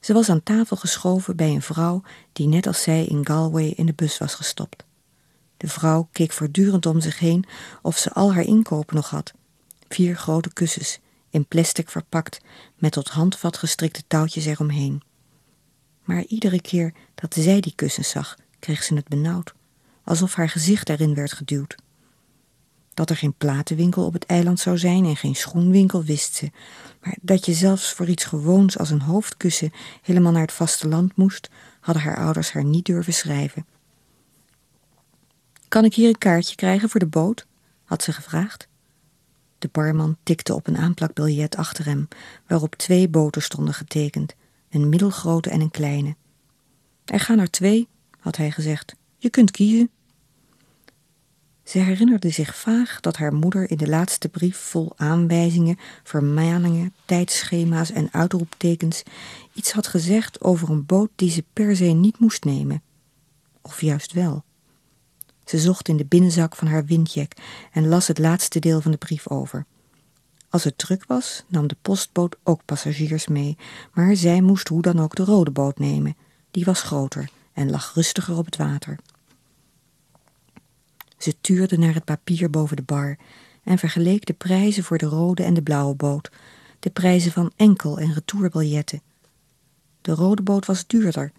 Ze 0.00 0.12
was 0.12 0.28
aan 0.28 0.42
tafel 0.42 0.76
geschoven 0.76 1.36
bij 1.36 1.50
een 1.50 1.62
vrouw 1.62 2.02
die 2.32 2.46
net 2.46 2.66
als 2.66 2.82
zij 2.82 3.04
in 3.04 3.26
Galway 3.26 3.66
in 3.76 3.86
de 3.86 3.92
bus 3.92 4.18
was 4.18 4.34
gestopt. 4.34 4.84
De 5.62 5.68
vrouw 5.68 6.08
keek 6.12 6.32
voortdurend 6.32 6.86
om 6.86 7.00
zich 7.00 7.18
heen 7.18 7.44
of 7.82 7.98
ze 7.98 8.12
al 8.12 8.34
haar 8.34 8.44
inkopen 8.44 8.96
nog 8.96 9.10
had. 9.10 9.32
Vier 9.88 10.16
grote 10.16 10.52
kussens, 10.52 10.98
in 11.30 11.46
plastic 11.46 11.90
verpakt, 11.90 12.40
met 12.76 12.92
tot 12.92 13.08
handvat 13.08 13.56
gestrikte 13.56 14.02
touwtjes 14.06 14.44
eromheen. 14.44 15.02
Maar 16.04 16.24
iedere 16.24 16.60
keer 16.60 16.92
dat 17.14 17.34
zij 17.34 17.60
die 17.60 17.72
kussens 17.74 18.08
zag, 18.08 18.36
kreeg 18.58 18.82
ze 18.82 18.94
het 18.94 19.08
benauwd 19.08 19.54
alsof 20.04 20.34
haar 20.34 20.48
gezicht 20.48 20.88
erin 20.88 21.14
werd 21.14 21.32
geduwd. 21.32 21.74
Dat 22.94 23.10
er 23.10 23.16
geen 23.16 23.34
platenwinkel 23.34 24.04
op 24.04 24.12
het 24.12 24.26
eiland 24.26 24.60
zou 24.60 24.78
zijn 24.78 25.04
en 25.04 25.16
geen 25.16 25.36
schoenwinkel 25.36 26.04
wist 26.04 26.34
ze, 26.34 26.50
maar 27.00 27.16
dat 27.20 27.46
je 27.46 27.52
zelfs 27.52 27.92
voor 27.92 28.08
iets 28.08 28.24
gewoons 28.24 28.78
als 28.78 28.90
een 28.90 29.00
hoofdkussen 29.00 29.72
helemaal 30.02 30.32
naar 30.32 30.42
het 30.42 30.52
vasteland 30.52 31.16
moest, 31.16 31.48
hadden 31.80 32.02
haar 32.02 32.16
ouders 32.16 32.52
haar 32.52 32.64
niet 32.64 32.84
durven 32.84 33.12
schrijven. 33.12 33.66
Kan 35.72 35.84
ik 35.84 35.94
hier 35.94 36.08
een 36.08 36.18
kaartje 36.18 36.54
krijgen 36.56 36.88
voor 36.88 37.00
de 37.00 37.06
boot? 37.06 37.46
had 37.84 38.02
ze 38.02 38.12
gevraagd. 38.12 38.68
De 39.58 39.68
barman 39.72 40.16
tikte 40.22 40.54
op 40.54 40.66
een 40.66 40.76
aanplakbiljet 40.76 41.56
achter 41.56 41.84
hem, 41.84 42.08
waarop 42.46 42.74
twee 42.74 43.08
boten 43.08 43.42
stonden 43.42 43.74
getekend, 43.74 44.34
een 44.70 44.88
middelgrote 44.88 45.50
en 45.50 45.60
een 45.60 45.70
kleine. 45.70 46.16
Er 47.04 47.20
gaan 47.20 47.38
er 47.38 47.50
twee, 47.50 47.88
had 48.18 48.36
hij 48.36 48.50
gezegd. 48.50 48.94
Je 49.16 49.30
kunt 49.30 49.50
kiezen. 49.50 49.90
Ze 51.62 51.78
herinnerde 51.78 52.30
zich 52.30 52.56
vaag 52.56 53.00
dat 53.00 53.16
haar 53.16 53.34
moeder 53.34 53.70
in 53.70 53.76
de 53.76 53.88
laatste 53.88 54.28
brief 54.28 54.56
vol 54.56 54.92
aanwijzingen, 54.96 55.78
vermaningen, 56.02 56.94
tijdschema's 57.04 57.90
en 57.90 58.08
uitroeptekens 58.12 59.02
iets 59.52 59.72
had 59.72 59.86
gezegd 59.86 60.40
over 60.40 60.70
een 60.70 60.86
boot 60.86 61.10
die 61.16 61.30
ze 61.30 61.44
per 61.52 61.76
se 61.76 61.84
niet 61.84 62.18
moest 62.18 62.44
nemen. 62.44 62.82
Of 63.62 63.80
juist 63.80 64.12
wel. 64.12 64.44
Ze 65.44 65.58
zocht 65.58 65.88
in 65.88 65.96
de 65.96 66.04
binnenzak 66.04 66.56
van 66.56 66.68
haar 66.68 66.84
windjack 66.84 67.32
en 67.72 67.88
las 67.88 68.06
het 68.06 68.18
laatste 68.18 68.58
deel 68.58 68.80
van 68.80 68.90
de 68.90 68.96
brief 68.96 69.28
over. 69.28 69.66
Als 70.48 70.64
het 70.64 70.78
druk 70.78 71.04
was, 71.06 71.44
nam 71.48 71.66
de 71.66 71.76
postboot 71.82 72.36
ook 72.42 72.64
passagiers 72.64 73.26
mee, 73.26 73.56
maar 73.92 74.16
zij 74.16 74.40
moest 74.40 74.68
hoe 74.68 74.82
dan 74.82 75.00
ook 75.00 75.14
de 75.14 75.24
rode 75.24 75.50
boot 75.50 75.78
nemen. 75.78 76.16
Die 76.50 76.64
was 76.64 76.82
groter 76.82 77.30
en 77.52 77.70
lag 77.70 77.94
rustiger 77.94 78.36
op 78.36 78.44
het 78.44 78.56
water. 78.56 78.98
Ze 81.18 81.34
tuurde 81.40 81.78
naar 81.78 81.94
het 81.94 82.04
papier 82.04 82.50
boven 82.50 82.76
de 82.76 82.82
bar 82.82 83.18
en 83.62 83.78
vergeleek 83.78 84.26
de 84.26 84.32
prijzen 84.32 84.84
voor 84.84 84.98
de 84.98 85.06
rode 85.06 85.42
en 85.42 85.54
de 85.54 85.62
blauwe 85.62 85.94
boot, 85.94 86.30
de 86.78 86.90
prijzen 86.90 87.32
van 87.32 87.52
enkel- 87.56 87.98
en 87.98 88.12
retourbiljetten. 88.12 89.02
De 90.00 90.12
rode 90.14 90.42
boot 90.42 90.66
was 90.66 90.86
duurder, 90.86 91.32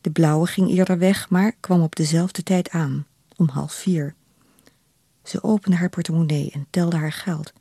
de 0.00 0.10
blauwe 0.10 0.46
ging 0.46 0.70
eerder 0.70 0.98
weg, 0.98 1.30
maar 1.30 1.52
kwam 1.60 1.82
op 1.82 1.96
dezelfde 1.96 2.42
tijd 2.42 2.70
aan, 2.70 3.06
om 3.36 3.48
half 3.48 3.72
vier. 3.72 4.14
Ze 5.22 5.42
opende 5.42 5.76
haar 5.76 5.88
portemonnee 5.88 6.50
en 6.50 6.66
telde 6.70 6.96
haar 6.96 7.12
geld. 7.12 7.52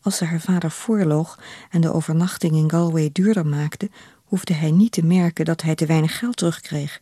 Als 0.00 0.16
ze 0.16 0.24
haar 0.24 0.40
vader 0.40 0.70
voorloog 0.70 1.38
en 1.70 1.80
de 1.80 1.92
overnachting 1.92 2.52
in 2.54 2.70
Galway 2.70 3.10
duurder 3.12 3.46
maakte, 3.46 3.90
hoefde 4.24 4.54
hij 4.54 4.70
niet 4.70 4.92
te 4.92 5.04
merken 5.04 5.44
dat 5.44 5.62
hij 5.62 5.74
te 5.74 5.86
weinig 5.86 6.18
geld 6.18 6.36
terugkreeg 6.36 7.00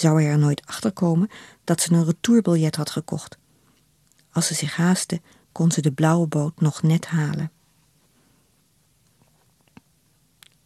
zou 0.00 0.22
hij 0.22 0.30
er 0.30 0.38
nooit 0.38 0.66
achter 0.66 0.92
komen 0.92 1.30
dat 1.64 1.80
ze 1.80 1.92
een 1.92 2.04
retourbiljet 2.04 2.76
had 2.76 2.90
gekocht. 2.90 3.38
Als 4.32 4.46
ze 4.46 4.54
zich 4.54 4.76
haastte, 4.76 5.20
kon 5.52 5.70
ze 5.70 5.80
de 5.80 5.92
blauwe 5.92 6.26
boot 6.26 6.60
nog 6.60 6.82
net 6.82 7.06
halen. 7.06 7.50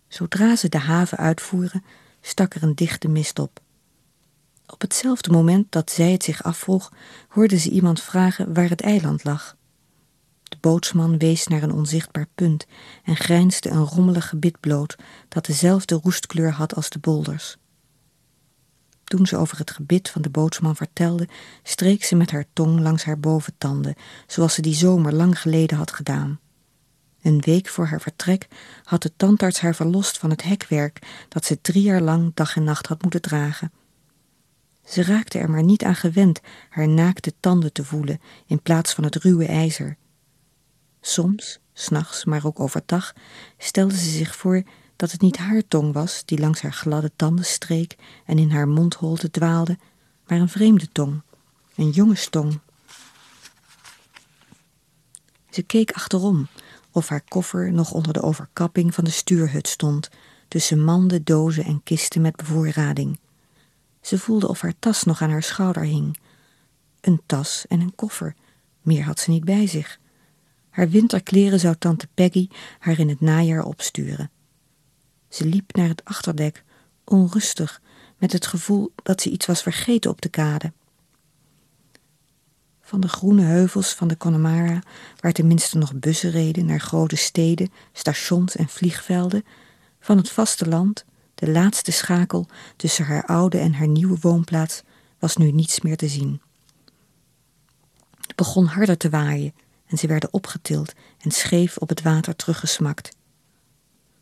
Zodra 0.08 0.56
ze 0.56 0.68
de 0.68 0.78
haven 0.78 1.18
uitvoeren, 1.18 1.84
stak 2.20 2.54
er 2.54 2.62
een 2.62 2.74
dichte 2.74 3.08
mist 3.08 3.38
op. 3.38 3.60
Op 4.66 4.80
hetzelfde 4.80 5.30
moment 5.30 5.72
dat 5.72 5.90
zij 5.90 6.12
het 6.12 6.24
zich 6.24 6.42
afvroeg, 6.42 6.92
hoorde 7.28 7.58
ze 7.58 7.70
iemand 7.70 8.00
vragen 8.00 8.54
waar 8.54 8.68
het 8.68 8.80
eiland 8.80 9.24
lag. 9.24 9.56
De 10.42 10.56
bootsman 10.60 11.18
wees 11.18 11.46
naar 11.46 11.62
een 11.62 11.72
onzichtbaar 11.72 12.26
punt 12.34 12.66
en 13.04 13.16
grijnsde 13.16 13.70
een 13.70 13.84
rommelig 13.84 14.28
gebit 14.28 14.60
bloot 14.60 14.96
dat 15.28 15.46
dezelfde 15.46 16.00
roestkleur 16.02 16.52
had 16.52 16.74
als 16.74 16.88
de 16.88 16.98
bolders. 16.98 17.56
Toen 19.04 19.26
ze 19.26 19.36
over 19.36 19.58
het 19.58 19.70
gebit 19.70 20.10
van 20.10 20.22
de 20.22 20.30
bootsman 20.30 20.76
vertelde, 20.76 21.28
streek 21.62 22.04
ze 22.04 22.16
met 22.16 22.30
haar 22.30 22.44
tong 22.52 22.80
langs 22.80 23.04
haar 23.04 23.20
boventanden, 23.20 23.94
zoals 24.26 24.54
ze 24.54 24.62
die 24.62 24.74
zomer 24.74 25.14
lang 25.14 25.40
geleden 25.40 25.76
had 25.76 25.92
gedaan. 25.92 26.40
Een 27.22 27.40
week 27.40 27.68
voor 27.68 27.86
haar 27.86 28.00
vertrek 28.00 28.48
had 28.84 29.02
de 29.02 29.12
tandarts 29.16 29.60
haar 29.60 29.74
verlost 29.74 30.18
van 30.18 30.30
het 30.30 30.42
hekwerk 30.42 31.26
dat 31.28 31.44
ze 31.44 31.60
drie 31.60 31.82
jaar 31.82 32.00
lang 32.00 32.34
dag 32.34 32.56
en 32.56 32.64
nacht 32.64 32.86
had 32.86 33.02
moeten 33.02 33.20
dragen. 33.22 33.72
Ze 34.84 35.02
raakte 35.02 35.38
er 35.38 35.50
maar 35.50 35.62
niet 35.62 35.84
aan 35.84 35.94
gewend 35.94 36.40
haar 36.68 36.88
naakte 36.88 37.32
tanden 37.40 37.72
te 37.72 37.84
voelen 37.84 38.20
in 38.46 38.62
plaats 38.62 38.92
van 38.92 39.04
het 39.04 39.16
ruwe 39.16 39.46
ijzer. 39.46 39.96
Soms, 41.00 41.58
s'nachts, 41.72 42.24
maar 42.24 42.46
ook 42.46 42.60
overdag, 42.60 43.12
stelde 43.58 43.96
ze 43.96 44.10
zich 44.10 44.36
voor 44.36 44.62
dat 44.96 45.12
het 45.12 45.20
niet 45.20 45.36
haar 45.36 45.62
tong 45.68 45.92
was 45.92 46.22
die 46.24 46.38
langs 46.38 46.60
haar 46.60 46.72
gladde 46.72 47.10
tanden 47.16 47.44
streek 47.44 47.96
en 48.24 48.38
in 48.38 48.50
haar 48.50 48.68
mondholte 48.68 49.30
dwaalde, 49.30 49.78
maar 50.26 50.38
een 50.38 50.48
vreemde 50.48 50.88
tong, 50.92 51.22
een 51.74 51.90
jongenstong. 51.90 52.60
Ze 55.50 55.62
keek 55.62 55.90
achterom 55.90 56.48
of 56.90 57.08
haar 57.08 57.24
koffer 57.28 57.72
nog 57.72 57.92
onder 57.92 58.12
de 58.12 58.22
overkapping 58.22 58.94
van 58.94 59.04
de 59.04 59.10
stuurhut 59.10 59.68
stond, 59.68 60.08
tussen 60.48 60.84
manden, 60.84 61.24
dozen 61.24 61.64
en 61.64 61.82
kisten 61.82 62.20
met 62.20 62.36
bevoorrading. 62.36 63.18
Ze 64.04 64.18
voelde 64.18 64.48
of 64.48 64.60
haar 64.60 64.74
tas 64.78 65.04
nog 65.04 65.22
aan 65.22 65.30
haar 65.30 65.42
schouder 65.42 65.82
hing. 65.82 66.18
Een 67.00 67.20
tas 67.26 67.64
en 67.68 67.80
een 67.80 67.94
koffer, 67.94 68.34
meer 68.82 69.04
had 69.04 69.18
ze 69.18 69.30
niet 69.30 69.44
bij 69.44 69.66
zich. 69.66 69.98
Haar 70.70 70.88
winterkleren 70.88 71.60
zou 71.60 71.74
tante 71.78 72.08
Peggy 72.14 72.48
haar 72.78 72.98
in 72.98 73.08
het 73.08 73.20
najaar 73.20 73.64
opsturen. 73.64 74.30
Ze 75.28 75.44
liep 75.44 75.74
naar 75.74 75.88
het 75.88 76.04
achterdek, 76.04 76.64
onrustig, 77.04 77.80
met 78.18 78.32
het 78.32 78.46
gevoel 78.46 78.92
dat 79.02 79.20
ze 79.20 79.30
iets 79.30 79.46
was 79.46 79.62
vergeten 79.62 80.10
op 80.10 80.20
de 80.22 80.28
kade. 80.28 80.72
Van 82.80 83.00
de 83.00 83.08
groene 83.08 83.42
heuvels 83.42 83.92
van 83.92 84.08
de 84.08 84.16
Connemara, 84.16 84.82
waar 85.20 85.32
tenminste 85.32 85.78
nog 85.78 85.94
bussen 85.94 86.30
reden 86.30 86.66
naar 86.66 86.80
grote 86.80 87.16
steden, 87.16 87.72
stations 87.92 88.56
en 88.56 88.68
vliegvelden, 88.68 89.44
van 90.00 90.16
het 90.16 90.30
vasteland, 90.30 91.04
de 91.44 91.50
laatste 91.50 91.92
schakel 91.92 92.46
tussen 92.76 93.04
haar 93.04 93.24
oude 93.24 93.58
en 93.58 93.74
haar 93.74 93.88
nieuwe 93.88 94.16
woonplaats, 94.20 94.82
was 95.18 95.36
nu 95.36 95.50
niets 95.50 95.80
meer 95.80 95.96
te 95.96 96.08
zien. 96.08 96.40
Het 98.20 98.36
begon 98.36 98.66
harder 98.66 98.96
te 98.96 99.10
waaien 99.10 99.54
en 99.86 99.98
ze 99.98 100.06
werden 100.06 100.32
opgetild 100.32 100.92
en 101.18 101.30
scheef 101.30 101.76
op 101.76 101.88
het 101.88 102.02
water 102.02 102.36
teruggesmakt. 102.36 103.16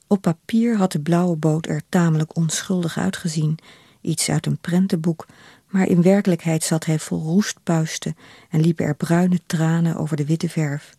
Op 0.06 0.20
papier 0.20 0.76
had 0.76 0.92
de 0.92 1.00
blauwe 1.00 1.36
boot 1.36 1.66
er 1.66 1.82
tamelijk 1.88 2.36
onschuldig 2.36 2.98
uitgezien, 2.98 3.58
iets 4.00 4.28
uit 4.28 4.46
een 4.46 4.58
prentenboek, 4.58 5.26
maar 5.66 5.86
in 5.86 6.02
werkelijkheid 6.02 6.64
zat 6.64 6.84
hij 6.84 6.98
vol 6.98 7.22
roestpuisten 7.22 8.16
en 8.48 8.60
liepen 8.60 8.84
er 8.84 8.94
bruine 8.94 9.40
tranen 9.46 9.96
over 9.96 10.16
de 10.16 10.24
witte 10.24 10.48
verf. 10.48 10.96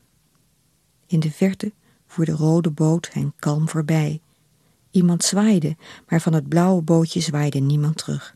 In 1.08 1.20
de 1.20 1.32
verte 1.32 1.72
voer 2.08 2.26
de 2.26 2.32
rode 2.32 2.70
boot 2.70 3.10
hen 3.14 3.34
kalm 3.40 3.70
voorbij. 3.70 4.22
Iemand 4.94 5.24
zwaaide, 5.24 5.78
maar 6.08 6.22
van 6.22 6.34
het 6.34 6.48
blauwe 6.48 6.82
bootje 6.82 7.20
zwaaide 7.20 7.60
niemand 7.60 7.98
terug. 7.98 8.36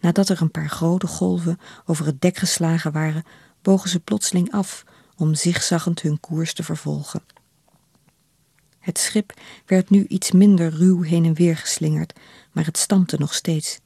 Nadat 0.00 0.28
er 0.28 0.42
een 0.42 0.50
paar 0.50 0.68
grote 0.68 1.06
golven 1.06 1.58
over 1.84 2.06
het 2.06 2.20
dek 2.20 2.36
geslagen 2.36 2.92
waren, 2.92 3.24
bogen 3.62 3.90
ze 3.90 4.00
plotseling 4.00 4.52
af 4.52 4.84
om 5.16 5.34
zigzaggend 5.34 6.02
hun 6.02 6.20
koers 6.20 6.52
te 6.52 6.62
vervolgen. 6.62 7.22
Het 8.78 8.98
schip 8.98 9.32
werd 9.66 9.90
nu 9.90 10.06
iets 10.06 10.32
minder 10.32 10.70
ruw 10.70 11.02
heen 11.02 11.24
en 11.24 11.34
weer 11.34 11.56
geslingerd, 11.56 12.12
maar 12.52 12.64
het 12.64 12.78
stampte 12.78 13.16
nog 13.18 13.34
steeds. 13.34 13.80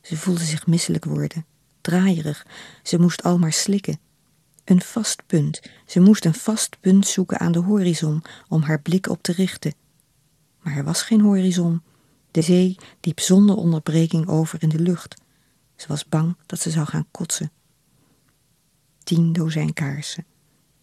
Ze 0.00 0.16
voelde 0.16 0.44
zich 0.44 0.66
misselijk 0.66 1.04
worden, 1.04 1.46
draaierig, 1.80 2.46
ze 2.82 2.98
moest 2.98 3.22
al 3.22 3.38
maar 3.38 3.52
slikken. 3.52 3.98
Een 4.64 4.82
vast 4.82 5.26
punt, 5.26 5.60
ze 5.86 6.00
moest 6.00 6.24
een 6.24 6.34
vast 6.34 6.80
punt 6.80 7.06
zoeken 7.06 7.38
aan 7.38 7.52
de 7.52 7.58
horizon 7.58 8.22
om 8.48 8.62
haar 8.62 8.80
blik 8.80 9.08
op 9.08 9.22
te 9.22 9.32
richten. 9.32 9.80
Maar 10.62 10.76
er 10.76 10.84
was 10.84 11.02
geen 11.02 11.20
horizon. 11.20 11.82
De 12.30 12.42
zee 12.42 12.76
liep 13.00 13.20
zonder 13.20 13.56
onderbreking 13.56 14.28
over 14.28 14.62
in 14.62 14.68
de 14.68 14.80
lucht. 14.80 15.20
Ze 15.76 15.88
was 15.88 16.08
bang 16.08 16.36
dat 16.46 16.60
ze 16.60 16.70
zou 16.70 16.86
gaan 16.86 17.06
kotsen. 17.10 17.52
Tien 19.04 19.32
dozijn 19.32 19.72
kaarsen, 19.72 20.26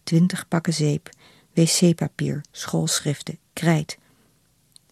twintig 0.02 0.48
pakken 0.48 0.72
zeep, 0.72 1.08
wc-papier, 1.54 2.44
schoolschriften, 2.50 3.38
krijt. 3.52 3.98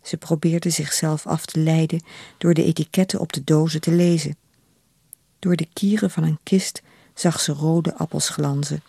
Ze 0.02 0.16
probeerde 0.16 0.70
zichzelf 0.70 1.26
af 1.26 1.46
te 1.46 1.60
leiden 1.60 2.02
door 2.38 2.54
de 2.54 2.64
etiketten 2.64 3.20
op 3.20 3.32
de 3.32 3.44
dozen 3.44 3.80
te 3.80 3.90
lezen. 3.90 4.36
Door 5.38 5.56
de 5.56 5.68
kieren 5.72 6.10
van 6.10 6.22
een 6.22 6.38
kist 6.42 6.82
zag 7.14 7.40
ze 7.40 7.52
rode 7.52 7.96
appels 7.96 8.28
glanzen. 8.28 8.82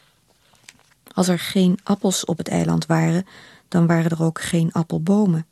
Als 1.13 1.27
er 1.27 1.39
geen 1.39 1.79
appels 1.83 2.25
op 2.25 2.37
het 2.37 2.47
eiland 2.47 2.85
waren, 2.85 3.25
dan 3.67 3.87
waren 3.87 4.11
er 4.11 4.23
ook 4.23 4.41
geen 4.41 4.71
appelbomen. 4.71 5.45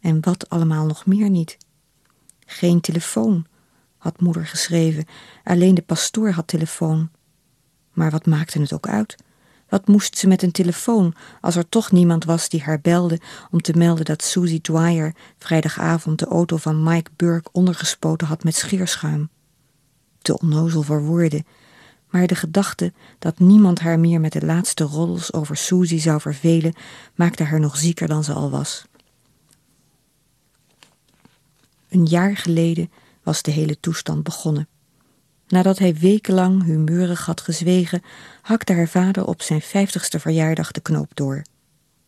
En 0.00 0.20
wat 0.20 0.48
allemaal 0.48 0.86
nog 0.86 1.06
meer 1.06 1.30
niet. 1.30 1.56
Geen 2.46 2.80
telefoon, 2.80 3.46
had 3.98 4.20
moeder 4.20 4.46
geschreven. 4.46 5.04
Alleen 5.44 5.74
de 5.74 5.82
pastoor 5.82 6.30
had 6.30 6.46
telefoon. 6.46 7.10
Maar 7.92 8.10
wat 8.10 8.26
maakte 8.26 8.60
het 8.60 8.72
ook 8.72 8.88
uit? 8.88 9.16
Wat 9.68 9.86
moest 9.86 10.18
ze 10.18 10.26
met 10.26 10.42
een 10.42 10.52
telefoon 10.52 11.14
als 11.40 11.56
er 11.56 11.68
toch 11.68 11.92
niemand 11.92 12.24
was 12.24 12.48
die 12.48 12.62
haar 12.62 12.80
belde 12.80 13.20
om 13.50 13.60
te 13.60 13.72
melden 13.76 14.04
dat 14.04 14.22
Susie 14.22 14.60
Dwyer 14.60 15.14
vrijdagavond 15.38 16.18
de 16.18 16.26
auto 16.26 16.56
van 16.56 16.82
Mike 16.82 17.10
Burke 17.16 17.48
ondergespoten 17.52 18.26
had 18.26 18.44
met 18.44 18.54
scheerschuim? 18.54 19.28
Te 20.22 20.38
onnozel 20.38 20.82
voor 20.82 21.02
woorden, 21.02 21.46
maar 22.08 22.26
de 22.26 22.34
gedachte 22.34 22.92
dat 23.18 23.38
niemand 23.38 23.80
haar 23.80 23.98
meer 23.98 24.20
met 24.20 24.32
de 24.32 24.44
laatste 24.44 24.84
roddels 24.84 25.32
over 25.32 25.56
Susie 25.56 26.00
zou 26.00 26.20
vervelen, 26.20 26.74
maakte 27.14 27.44
haar 27.44 27.60
nog 27.60 27.76
zieker 27.76 28.08
dan 28.08 28.24
ze 28.24 28.32
al 28.32 28.50
was. 28.50 28.84
Een 31.90 32.04
jaar 32.06 32.36
geleden 32.36 32.90
was 33.22 33.42
de 33.42 33.50
hele 33.50 33.80
toestand 33.80 34.22
begonnen. 34.22 34.68
Nadat 35.48 35.78
hij 35.78 35.94
wekenlang 35.94 36.64
humeurig 36.64 37.26
had 37.26 37.40
gezwegen, 37.40 38.02
hakte 38.42 38.72
haar 38.72 38.88
vader 38.88 39.26
op 39.26 39.42
zijn 39.42 39.60
vijftigste 39.60 40.20
verjaardag 40.20 40.70
de 40.70 40.80
knoop 40.80 41.10
door. 41.14 41.42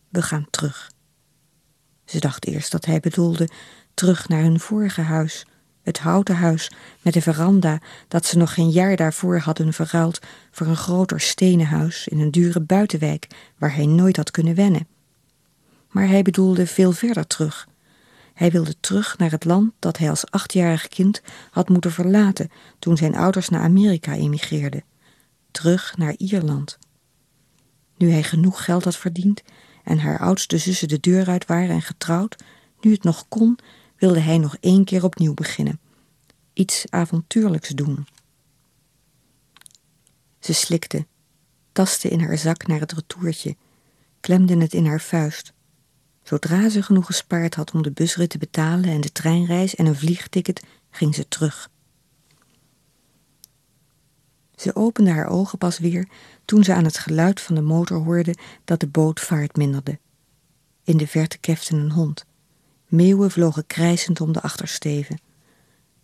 We 0.08 0.22
gaan 0.22 0.46
terug. 0.50 0.90
Ze 2.04 2.20
dacht 2.20 2.46
eerst 2.46 2.72
dat 2.72 2.84
hij 2.84 3.00
bedoelde 3.00 3.48
terug 3.94 4.28
naar 4.28 4.42
hun 4.42 4.60
vorige 4.60 5.00
huis, 5.00 5.46
het 5.82 5.98
houten 5.98 6.36
huis 6.36 6.70
met 7.00 7.14
de 7.14 7.22
veranda 7.22 7.78
dat 8.08 8.26
ze 8.26 8.36
nog 8.36 8.54
geen 8.54 8.70
jaar 8.70 8.96
daarvoor 8.96 9.38
hadden 9.38 9.72
verruild 9.72 10.20
voor 10.50 10.66
een 10.66 10.76
groter 10.76 11.20
stenen 11.20 11.66
huis 11.66 12.08
in 12.08 12.20
een 12.20 12.30
dure 12.30 12.60
buitenwijk 12.60 13.26
waar 13.58 13.74
hij 13.74 13.86
nooit 13.86 14.16
had 14.16 14.30
kunnen 14.30 14.54
wennen. 14.54 14.86
Maar 15.90 16.08
hij 16.08 16.22
bedoelde 16.22 16.66
veel 16.66 16.92
verder 16.92 17.26
terug, 17.26 17.68
hij 18.34 18.50
wilde 18.50 18.74
terug 18.80 19.18
naar 19.18 19.30
het 19.30 19.44
land 19.44 19.72
dat 19.78 19.98
hij 19.98 20.10
als 20.10 20.30
achtjarig 20.30 20.88
kind 20.88 21.22
had 21.50 21.68
moeten 21.68 21.92
verlaten 21.92 22.50
toen 22.78 22.96
zijn 22.96 23.14
ouders 23.14 23.48
naar 23.48 23.62
Amerika 23.62 24.14
emigreerden. 24.14 24.84
Terug 25.50 25.96
naar 25.96 26.14
Ierland. 26.16 26.78
Nu 27.96 28.10
hij 28.10 28.22
genoeg 28.22 28.64
geld 28.64 28.84
had 28.84 28.96
verdiend 28.96 29.42
en 29.84 29.98
haar 29.98 30.18
oudste 30.18 30.58
zussen 30.58 30.88
de 30.88 31.00
deur 31.00 31.28
uit 31.28 31.46
waren 31.46 31.70
en 31.70 31.82
getrouwd, 31.82 32.36
nu 32.80 32.92
het 32.92 33.02
nog 33.02 33.28
kon, 33.28 33.58
wilde 33.96 34.20
hij 34.20 34.38
nog 34.38 34.56
één 34.60 34.84
keer 34.84 35.04
opnieuw 35.04 35.34
beginnen. 35.34 35.80
Iets 36.52 36.84
avontuurlijks 36.88 37.68
doen. 37.68 38.06
Ze 40.38 40.52
slikte, 40.52 41.06
tastte 41.72 42.08
in 42.08 42.20
haar 42.20 42.38
zak 42.38 42.66
naar 42.66 42.80
het 42.80 42.92
retourtje, 42.92 43.56
klemde 44.20 44.56
het 44.56 44.74
in 44.74 44.86
haar 44.86 45.00
vuist. 45.00 45.52
Zodra 46.22 46.68
ze 46.68 46.82
genoeg 46.82 47.06
gespaard 47.06 47.54
had 47.54 47.72
om 47.72 47.82
de 47.82 47.90
busrit 47.90 48.30
te 48.30 48.38
betalen 48.38 48.90
en 48.90 49.00
de 49.00 49.12
treinreis 49.12 49.74
en 49.74 49.86
een 49.86 49.96
vliegticket, 49.96 50.62
ging 50.90 51.14
ze 51.14 51.28
terug. 51.28 51.70
Ze 54.56 54.76
opende 54.76 55.10
haar 55.10 55.26
ogen 55.26 55.58
pas 55.58 55.78
weer 55.78 56.08
toen 56.44 56.64
ze 56.64 56.74
aan 56.74 56.84
het 56.84 56.98
geluid 56.98 57.40
van 57.40 57.54
de 57.54 57.60
motor 57.60 57.98
hoorde 58.04 58.34
dat 58.64 58.80
de 58.80 58.86
boot 58.86 59.20
vaart 59.20 59.56
minderde. 59.56 59.98
In 60.84 60.96
de 60.96 61.06
verte 61.06 61.38
kefte 61.38 61.74
een 61.74 61.90
hond. 61.90 62.24
Meeuwen 62.86 63.30
vlogen 63.30 63.66
krijsend 63.66 64.20
om 64.20 64.32
de 64.32 64.42
achtersteven. 64.42 65.20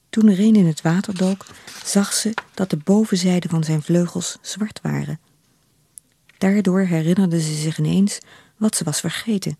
Toen 0.09 0.29
er 0.29 0.41
een 0.41 0.57
in 0.57 0.67
het 0.67 0.83
water 0.83 1.17
dook, 1.17 1.47
zag 1.85 2.13
ze 2.13 2.35
dat 2.55 2.71
de 2.71 2.77
bovenzijde 2.77 3.49
van 3.49 3.65
zijn 3.65 3.83
vleugels 3.83 4.39
zwart 4.41 4.81
waren. 4.83 5.21
Daardoor 6.39 6.81
herinnerde 6.81 7.41
ze 7.41 7.55
zich 7.55 7.79
ineens 7.79 8.19
wat 8.57 8.77
ze 8.77 8.85
was 8.85 9.01
vergeten 9.01 9.59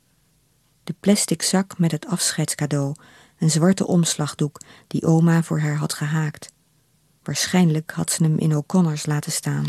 de 0.89 0.95
plastic 1.01 1.43
zak 1.43 1.79
met 1.79 1.91
het 1.91 2.07
afscheidscadeau, 2.07 2.95
een 3.39 3.51
zwarte 3.51 3.87
omslagdoek 3.87 4.61
die 4.87 5.05
oma 5.05 5.43
voor 5.43 5.61
haar 5.61 5.77
had 5.77 5.95
gehaakt. 5.95 6.53
Waarschijnlijk 7.23 7.91
had 7.91 8.11
ze 8.11 8.23
hem 8.23 8.39
in 8.39 8.57
O'Connors 8.57 9.07
laten 9.07 9.33
staan. 9.33 9.65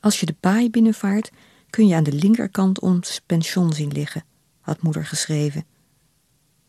Als 0.00 0.20
je 0.20 0.26
de 0.26 0.34
baai 0.40 0.70
binnenvaart, 0.70 1.30
kun 1.70 1.86
je 1.86 1.94
aan 1.94 2.02
de 2.02 2.12
linkerkant 2.12 2.80
ons 2.80 3.20
pension 3.26 3.72
zien 3.72 3.92
liggen, 3.92 4.24
had 4.60 4.82
moeder 4.82 5.06
geschreven. 5.06 5.64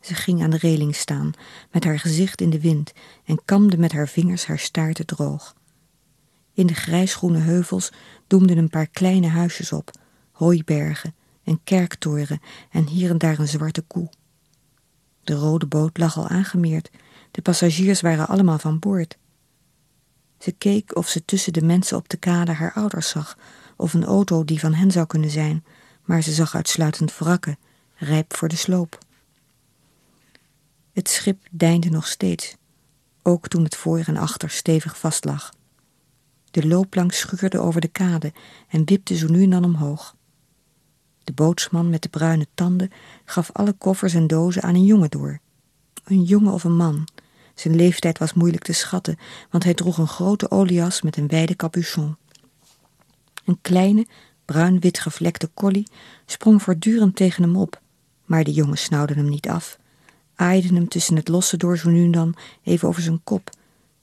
Ze 0.01 0.13
ging 0.13 0.43
aan 0.43 0.49
de 0.49 0.57
reling 0.57 0.95
staan, 0.95 1.31
met 1.71 1.83
haar 1.83 1.99
gezicht 1.99 2.41
in 2.41 2.49
de 2.49 2.61
wind, 2.61 2.93
en 3.25 3.41
kamde 3.45 3.77
met 3.77 3.91
haar 3.91 4.07
vingers 4.07 4.45
haar 4.45 4.59
staarten 4.59 5.05
droog. 5.05 5.55
In 6.53 6.67
de 6.67 6.75
grijsgroene 6.75 7.39
heuvels 7.39 7.91
doemden 8.27 8.57
een 8.57 8.69
paar 8.69 8.87
kleine 8.87 9.27
huisjes 9.27 9.71
op, 9.71 9.91
hooibergen, 10.31 11.15
een 11.47 11.59
kerktoren 11.63 12.41
en 12.71 12.87
hier 12.87 13.09
en 13.09 13.17
daar 13.17 13.39
een 13.39 13.47
zwarte 13.47 13.81
koe. 13.81 14.09
De 15.23 15.33
rode 15.33 15.65
boot 15.65 15.97
lag 15.97 16.17
al 16.17 16.27
aangemeerd, 16.27 16.89
de 17.31 17.41
passagiers 17.41 18.01
waren 18.01 18.27
allemaal 18.27 18.59
van 18.59 18.79
boord. 18.79 19.17
Ze 20.37 20.51
keek 20.51 20.95
of 20.95 21.07
ze 21.07 21.25
tussen 21.25 21.53
de 21.53 21.61
mensen 21.61 21.97
op 21.97 22.09
de 22.09 22.17
kade 22.17 22.51
haar 22.51 22.73
ouders 22.73 23.09
zag, 23.09 23.37
of 23.75 23.93
een 23.93 24.05
auto 24.05 24.43
die 24.43 24.59
van 24.59 24.73
hen 24.73 24.91
zou 24.91 25.05
kunnen 25.05 25.29
zijn, 25.29 25.65
maar 26.05 26.21
ze 26.21 26.31
zag 26.31 26.55
uitsluitend 26.55 27.17
wrakken, 27.17 27.57
rijp 27.95 28.35
voor 28.35 28.47
de 28.47 28.55
sloop. 28.55 28.97
Het 30.93 31.09
schip 31.09 31.47
deinde 31.51 31.89
nog 31.89 32.07
steeds, 32.07 32.55
ook 33.23 33.47
toen 33.47 33.63
het 33.63 33.75
voor 33.75 33.99
en 33.99 34.17
achter 34.17 34.49
stevig 34.49 34.97
vastlag. 34.97 35.53
De 36.51 36.67
loopplank 36.67 37.11
schuurde 37.11 37.59
over 37.59 37.81
de 37.81 37.87
kade 37.87 38.33
en 38.69 38.85
wipte 38.85 39.15
zo 39.15 39.27
nu 39.27 39.43
en 39.43 39.49
dan 39.49 39.63
omhoog. 39.63 40.16
De 41.27 41.33
bootsman 41.33 41.89
met 41.89 42.01
de 42.01 42.09
bruine 42.09 42.47
tanden 42.53 42.91
gaf 43.25 43.51
alle 43.51 43.73
koffers 43.73 44.13
en 44.13 44.27
dozen 44.27 44.63
aan 44.63 44.75
een 44.75 44.85
jongen 44.85 45.09
door. 45.09 45.39
Een 46.03 46.23
jongen 46.23 46.53
of 46.53 46.63
een 46.63 46.75
man. 46.75 47.07
Zijn 47.55 47.75
leeftijd 47.75 48.17
was 48.17 48.33
moeilijk 48.33 48.63
te 48.63 48.73
schatten, 48.73 49.17
want 49.49 49.63
hij 49.63 49.73
droeg 49.73 49.97
een 49.97 50.07
grote 50.07 50.51
olias 50.51 51.01
met 51.01 51.17
een 51.17 51.27
wijde 51.27 51.55
capuchon. 51.55 52.15
Een 53.45 53.57
kleine, 53.61 54.05
bruin-wit 54.45 54.99
gevlekte 54.99 55.49
collie 55.53 55.87
sprong 56.25 56.61
voortdurend 56.61 57.15
tegen 57.15 57.43
hem 57.43 57.55
op, 57.55 57.81
maar 58.25 58.43
de 58.43 58.53
jongen 58.53 58.77
snauwde 58.77 59.13
hem 59.13 59.29
niet 59.29 59.49
af, 59.49 59.79
aaide 60.35 60.67
hem 60.67 60.87
tussen 60.87 61.15
het 61.15 61.27
losse 61.27 61.57
door 61.57 61.77
zo 61.77 61.89
nu 61.89 62.03
en 62.03 62.11
dan 62.11 62.35
even 62.63 62.87
over 62.87 63.01
zijn 63.01 63.23
kop, 63.23 63.49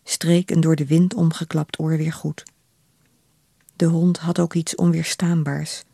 streek 0.02 0.50
een 0.50 0.60
door 0.60 0.76
de 0.76 0.86
wind 0.86 1.14
omgeklapt 1.14 1.78
oor 1.78 1.96
weer 1.96 2.12
goed. 2.12 2.42
De 3.76 3.86
hond 3.86 4.18
had 4.18 4.38
ook 4.38 4.54
iets 4.54 4.74
onweerstaanbaars. 4.74 5.84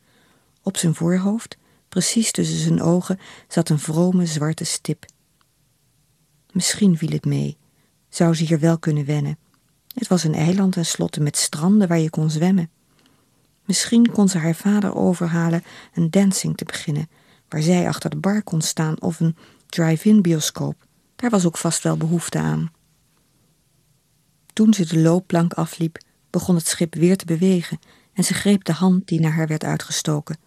Op 0.63 0.77
zijn 0.77 0.95
voorhoofd, 0.95 1.57
precies 1.89 2.33
tussen 2.33 2.59
zijn 2.59 2.83
ogen, 2.83 3.19
zat 3.49 3.69
een 3.69 3.79
vrome 3.79 4.27
zwarte 4.27 4.65
stip. 4.65 5.05
Misschien 6.53 6.99
viel 6.99 7.11
het 7.11 7.25
mee. 7.25 7.57
Zou 8.09 8.35
ze 8.35 8.45
hier 8.45 8.61
wel 8.61 8.79
kunnen 8.79 9.05
wennen. 9.05 9.39
Het 9.95 10.09
was 10.09 10.25
een 10.25 10.35
eiland 10.35 10.73
tenslotte 10.73 11.21
met 11.21 11.37
stranden 11.37 11.89
waar 11.89 11.99
je 11.99 12.11
kon 12.11 12.31
zwemmen. 12.31 12.71
Misschien 13.65 14.11
kon 14.11 14.29
ze 14.29 14.39
haar 14.39 14.55
vader 14.55 14.95
overhalen 14.95 15.63
een 15.95 16.11
dancing 16.11 16.57
te 16.57 16.65
beginnen, 16.65 17.09
waar 17.49 17.63
zij 17.63 17.89
achter 17.89 18.11
de 18.11 18.17
bar 18.17 18.43
kon 18.43 18.61
staan, 18.61 19.01
of 19.01 19.21
een 19.21 19.37
drive-in 19.67 20.23
bioscoop. 20.23 20.87
Daar 21.17 21.31
was 21.31 21.47
ook 21.47 21.57
vast 21.57 21.83
wel 21.83 21.97
behoefte 21.97 22.39
aan. 22.39 22.73
Toen 24.53 24.75
ze 24.75 24.87
de 24.87 24.99
loopplank 24.99 25.53
afliep, 25.53 25.99
begon 26.31 26.55
het 26.55 26.67
schip 26.67 26.95
weer 26.95 27.17
te 27.17 27.25
bewegen 27.25 27.79
en 28.13 28.25
ze 28.25 28.35
greep 28.35 28.65
de 28.65 28.73
hand 28.73 29.09
die 29.09 29.21
naar 29.21 29.33
haar 29.33 29.47
werd 29.47 29.65
uitgestoken. 29.65 30.39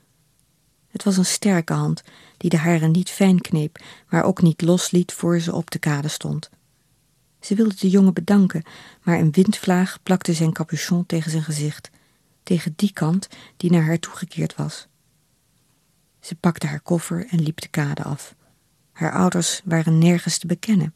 Het 0.93 1.03
was 1.03 1.17
een 1.17 1.25
sterke 1.25 1.73
hand, 1.73 2.03
die 2.37 2.49
de 2.49 2.57
haren 2.57 2.91
niet 2.91 3.09
fijn 3.09 3.41
kneep, 3.41 3.83
maar 4.09 4.23
ook 4.23 4.41
niet 4.41 4.61
losliet 4.61 5.13
voor 5.13 5.39
ze 5.39 5.53
op 5.53 5.71
de 5.71 5.79
kade 5.79 6.07
stond. 6.07 6.49
Ze 7.39 7.55
wilde 7.55 7.75
de 7.79 7.89
jongen 7.89 8.13
bedanken, 8.13 8.63
maar 9.03 9.19
een 9.19 9.31
windvlaag 9.31 9.97
plakte 10.03 10.33
zijn 10.33 10.53
capuchon 10.53 11.05
tegen 11.05 11.31
zijn 11.31 11.43
gezicht, 11.43 11.89
tegen 12.43 12.73
die 12.75 12.93
kant 12.93 13.27
die 13.57 13.71
naar 13.71 13.83
haar 13.83 13.99
toegekeerd 13.99 14.55
was. 14.55 14.87
Ze 16.19 16.35
pakte 16.35 16.67
haar 16.67 16.81
koffer 16.81 17.27
en 17.29 17.41
liep 17.41 17.61
de 17.61 17.67
kade 17.67 18.03
af. 18.03 18.35
Haar 18.91 19.11
ouders 19.11 19.61
waren 19.65 19.97
nergens 19.97 20.37
te 20.37 20.47
bekennen. 20.47 20.93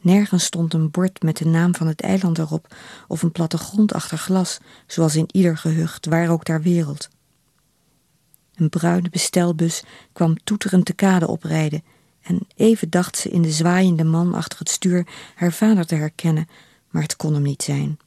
Nergens 0.00 0.44
stond 0.44 0.74
een 0.74 0.90
bord 0.90 1.22
met 1.22 1.36
de 1.36 1.46
naam 1.46 1.74
van 1.74 1.86
het 1.86 2.00
eiland 2.00 2.38
erop 2.38 2.76
of 3.08 3.22
een 3.22 3.32
plattegrond 3.32 3.92
achter 3.92 4.18
glas, 4.18 4.58
zoals 4.86 5.16
in 5.16 5.28
ieder 5.32 5.56
gehucht, 5.56 6.06
waar 6.06 6.28
ook 6.28 6.44
ter 6.44 6.62
wereld. 6.62 7.08
Een 8.58 8.68
bruine 8.68 9.10
bestelbus 9.10 9.82
kwam 10.12 10.36
toeterend 10.44 10.86
de 10.86 10.92
kade 10.92 11.28
oprijden 11.28 11.82
en 12.22 12.46
even 12.56 12.90
dacht 12.90 13.16
ze 13.16 13.28
in 13.28 13.42
de 13.42 13.50
zwaaiende 13.50 14.04
man 14.04 14.34
achter 14.34 14.58
het 14.58 14.68
stuur 14.68 15.06
haar 15.34 15.52
vader 15.52 15.86
te 15.86 15.94
herkennen, 15.94 16.48
maar 16.90 17.02
het 17.02 17.16
kon 17.16 17.34
hem 17.34 17.42
niet 17.42 17.62
zijn. 17.62 17.98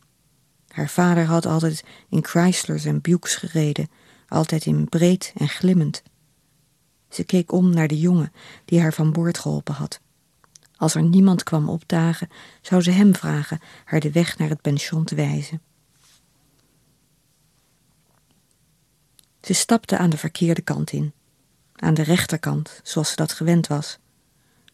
Haar 0.68 0.90
vader 0.90 1.26
had 1.26 1.46
altijd 1.46 1.84
in 2.10 2.26
Chryslers 2.26 2.86
en 2.86 3.02
Bukes 3.02 3.36
gereden, 3.36 3.90
altijd 4.28 4.66
in 4.66 4.90
breed 4.90 5.34
en 5.36 5.48
glimmend. 5.48 6.04
Ze 7.10 7.24
keek 7.24 7.52
om 7.52 7.70
naar 7.70 7.88
de 7.88 8.00
jongen 8.00 8.32
die 8.66 8.82
haar 8.82 8.94
van 8.94 9.12
boord 9.12 9.38
geholpen 9.38 9.74
had. 9.74 10.00
Als 10.76 10.96
er 10.96 11.04
niemand 11.04 11.44
kwam 11.44 11.70
opdagen, 11.70 12.30
zou 12.62 12.82
ze 12.82 12.92
hem 12.92 13.16
vragen 13.16 13.60
haar 13.86 14.00
de 14.00 14.12
weg 14.12 14.38
naar 14.38 14.50
het 14.50 14.62
pension 14.62 15.04
te 15.04 15.16
wijzen. 15.16 15.62
Ze 19.42 19.54
stapte 19.54 19.98
aan 19.98 20.10
de 20.10 20.18
verkeerde 20.18 20.62
kant 20.62 20.92
in, 20.92 21.14
aan 21.76 21.94
de 21.94 22.04
rechterkant, 22.04 22.80
zoals 22.84 23.10
ze 23.10 23.16
dat 23.16 23.34
gewend 23.34 23.68
was. 23.68 24.00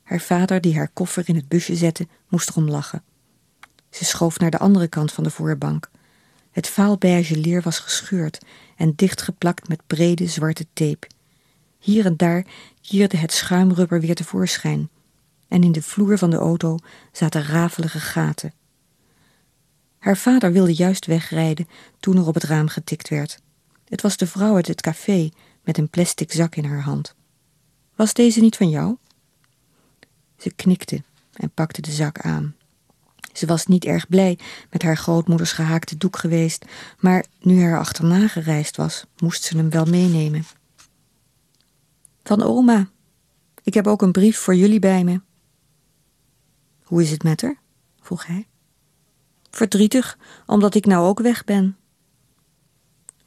Haar 0.03 0.19
vader, 0.19 0.61
die 0.61 0.75
haar 0.75 0.89
koffer 0.93 1.23
in 1.29 1.35
het 1.35 1.47
busje 1.47 1.75
zette, 1.75 2.07
moest 2.27 2.49
erom 2.49 2.69
lachen. 2.69 3.03
Ze 3.89 4.05
schoof 4.05 4.39
naar 4.39 4.51
de 4.51 4.59
andere 4.59 4.87
kant 4.87 5.11
van 5.11 5.23
de 5.23 5.29
voorbank. 5.29 5.89
Het 6.51 6.67
vaalbeige 6.67 7.37
leer 7.37 7.61
was 7.61 7.79
gescheurd 7.79 8.45
en 8.75 8.93
dichtgeplakt 8.95 9.67
met 9.67 9.81
brede 9.87 10.27
zwarte 10.27 10.65
tape. 10.73 11.07
Hier 11.79 12.05
en 12.05 12.17
daar 12.17 12.45
kierde 12.81 13.17
het 13.17 13.33
schuimrubber 13.33 13.99
weer 13.99 14.15
tevoorschijn 14.15 14.89
en 15.47 15.63
in 15.63 15.71
de 15.71 15.81
vloer 15.81 16.17
van 16.17 16.29
de 16.29 16.37
auto 16.37 16.77
zaten 17.11 17.43
rafelige 17.43 17.99
gaten. 17.99 18.53
Haar 19.97 20.17
vader 20.17 20.51
wilde 20.51 20.73
juist 20.73 21.05
wegrijden 21.05 21.67
toen 21.99 22.17
er 22.17 22.27
op 22.27 22.33
het 22.33 22.43
raam 22.43 22.67
getikt 22.67 23.09
werd. 23.09 23.39
Het 23.89 24.01
was 24.01 24.17
de 24.17 24.27
vrouw 24.27 24.55
uit 24.55 24.67
het 24.67 24.81
café 24.81 25.29
met 25.63 25.77
een 25.77 25.89
plastic 25.89 26.31
zak 26.31 26.55
in 26.55 26.65
haar 26.65 26.81
hand. 26.81 27.15
Was 27.95 28.13
deze 28.13 28.39
niet 28.39 28.55
van 28.55 28.69
jou? 28.69 28.95
Ze 30.37 30.51
knikte 30.51 31.03
en 31.33 31.49
pakte 31.49 31.81
de 31.81 31.91
zak 31.91 32.19
aan. 32.19 32.55
Ze 33.33 33.45
was 33.45 33.65
niet 33.65 33.85
erg 33.85 34.07
blij 34.07 34.39
met 34.69 34.81
haar 34.81 34.97
grootmoeders 34.97 35.51
gehaakte 35.51 35.97
doek 35.97 36.17
geweest, 36.17 36.65
maar 36.99 37.25
nu 37.39 37.61
er 37.61 37.79
achterna 37.79 38.27
gereisd 38.27 38.77
was, 38.77 39.05
moest 39.17 39.43
ze 39.43 39.57
hem 39.57 39.69
wel 39.69 39.85
meenemen. 39.85 40.45
Van 42.23 42.41
oma. 42.41 42.89
Ik 43.63 43.73
heb 43.73 43.87
ook 43.87 44.01
een 44.01 44.11
brief 44.11 44.37
voor 44.37 44.55
jullie 44.55 44.79
bij 44.79 45.03
me. 45.03 45.21
Hoe 46.83 47.01
is 47.01 47.11
het 47.11 47.23
met 47.23 47.41
haar? 47.41 47.59
vroeg 48.01 48.25
hij. 48.25 48.47
Verdrietig, 49.49 50.17
omdat 50.45 50.75
ik 50.75 50.85
nou 50.85 51.07
ook 51.07 51.19
weg 51.19 51.43
ben. 51.43 51.77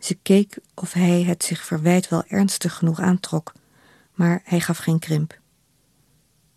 Ze 0.01 0.15
keek 0.15 0.59
of 0.75 0.93
hij 0.93 1.23
het 1.23 1.45
zich 1.45 1.65
verwijt 1.65 2.09
wel 2.09 2.25
ernstig 2.27 2.75
genoeg 2.75 3.01
aantrok, 3.01 3.53
maar 4.15 4.41
hij 4.45 4.61
gaf 4.61 4.79
geen 4.79 4.99
krimp. 4.99 5.39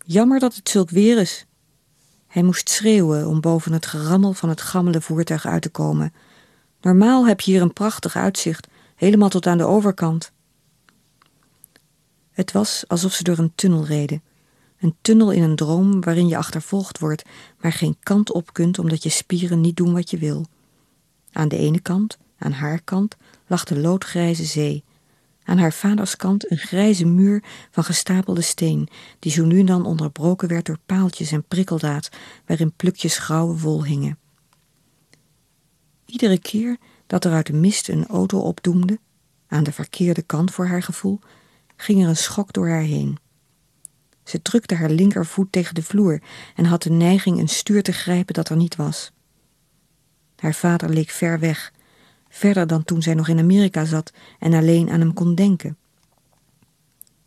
Jammer 0.04 0.38
dat 0.38 0.54
het 0.54 0.68
zulk 0.68 0.90
weer 0.90 1.18
is. 1.18 1.46
Hij 2.26 2.42
moest 2.42 2.68
schreeuwen 2.68 3.26
om 3.26 3.40
boven 3.40 3.72
het 3.72 3.86
gerammel 3.86 4.32
van 4.32 4.48
het 4.48 4.60
gammele 4.60 5.00
voertuig 5.00 5.46
uit 5.46 5.62
te 5.62 5.68
komen. 5.68 6.12
Normaal 6.80 7.26
heb 7.26 7.40
je 7.40 7.50
hier 7.50 7.62
een 7.62 7.72
prachtig 7.72 8.16
uitzicht, 8.16 8.66
helemaal 8.94 9.28
tot 9.28 9.46
aan 9.46 9.58
de 9.58 9.64
overkant. 9.64 10.32
Het 12.30 12.52
was 12.52 12.84
alsof 12.88 13.12
ze 13.12 13.22
door 13.22 13.38
een 13.38 13.52
tunnel 13.54 13.84
reden. 13.84 14.22
Een 14.78 14.96
tunnel 15.00 15.30
in 15.30 15.42
een 15.42 15.56
droom 15.56 16.00
waarin 16.00 16.28
je 16.28 16.36
achtervolgd 16.36 16.98
wordt, 16.98 17.22
maar 17.60 17.72
geen 17.72 17.96
kant 18.02 18.32
op 18.32 18.52
kunt 18.52 18.78
omdat 18.78 19.02
je 19.02 19.08
spieren 19.08 19.60
niet 19.60 19.76
doen 19.76 19.92
wat 19.92 20.10
je 20.10 20.18
wil. 20.18 20.46
Aan 21.32 21.48
de 21.48 21.56
ene 21.56 21.80
kant, 21.80 22.18
aan 22.44 22.52
haar 22.52 22.80
kant, 22.84 23.16
lag 23.46 23.64
de 23.64 23.78
loodgrijze 23.78 24.44
zee. 24.44 24.84
Aan 25.44 25.58
haar 25.58 25.72
vaders 25.72 26.16
kant 26.16 26.50
een 26.50 26.58
grijze 26.58 27.06
muur 27.06 27.42
van 27.70 27.84
gestapelde 27.84 28.40
steen, 28.40 28.88
die 29.18 29.32
zo 29.32 29.44
nu 29.44 29.58
en 29.58 29.66
dan 29.66 29.86
onderbroken 29.86 30.48
werd 30.48 30.66
door 30.66 30.78
paaltjes 30.86 31.32
en 31.32 31.44
prikkeldaad, 31.44 32.08
waarin 32.46 32.72
plukjes 32.72 33.18
grauwe 33.18 33.58
wol 33.58 33.84
hingen. 33.84 34.18
Iedere 36.06 36.38
keer 36.38 36.76
dat 37.06 37.24
er 37.24 37.32
uit 37.32 37.46
de 37.46 37.52
mist 37.52 37.88
een 37.88 38.06
auto 38.06 38.38
opdoemde, 38.38 38.98
aan 39.46 39.64
de 39.64 39.72
verkeerde 39.72 40.22
kant 40.22 40.50
voor 40.50 40.66
haar 40.66 40.82
gevoel, 40.82 41.20
ging 41.76 42.02
er 42.02 42.08
een 42.08 42.16
schok 42.16 42.52
door 42.52 42.68
haar 42.68 42.80
heen. 42.80 43.18
Ze 44.24 44.42
drukte 44.42 44.74
haar 44.74 44.90
linkervoet 44.90 45.52
tegen 45.52 45.74
de 45.74 45.82
vloer 45.82 46.22
en 46.54 46.64
had 46.64 46.82
de 46.82 46.90
neiging 46.90 47.38
een 47.38 47.48
stuur 47.48 47.82
te 47.82 47.92
grijpen 47.92 48.34
dat 48.34 48.48
er 48.48 48.56
niet 48.56 48.76
was. 48.76 49.12
Haar 50.36 50.54
vader 50.54 50.90
leek 50.90 51.10
ver 51.10 51.38
weg, 51.38 51.72
verder 52.34 52.66
dan 52.66 52.84
toen 52.84 53.02
zij 53.02 53.14
nog 53.14 53.28
in 53.28 53.38
Amerika 53.38 53.84
zat 53.84 54.12
en 54.38 54.54
alleen 54.54 54.90
aan 54.90 55.00
hem 55.00 55.12
kon 55.12 55.34
denken. 55.34 55.76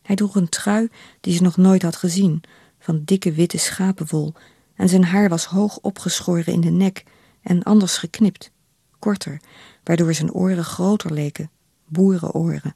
Hij 0.01 0.15
droeg 0.15 0.35
een 0.35 0.49
trui 0.49 0.89
die 1.21 1.35
ze 1.35 1.43
nog 1.43 1.57
nooit 1.57 1.81
had 1.81 1.95
gezien, 1.95 2.41
van 2.79 3.01
dikke 3.05 3.31
witte 3.31 3.57
schapenwol, 3.57 4.33
en 4.75 4.89
zijn 4.89 5.03
haar 5.03 5.29
was 5.29 5.45
hoog 5.45 5.79
opgeschoren 5.79 6.53
in 6.53 6.61
de 6.61 6.69
nek 6.69 7.03
en 7.41 7.63
anders 7.63 7.97
geknipt, 7.97 8.51
korter, 8.99 9.41
waardoor 9.83 10.13
zijn 10.13 10.33
oren 10.33 10.63
groter 10.63 11.13
leken, 11.13 11.49
boerenoren. 11.85 12.75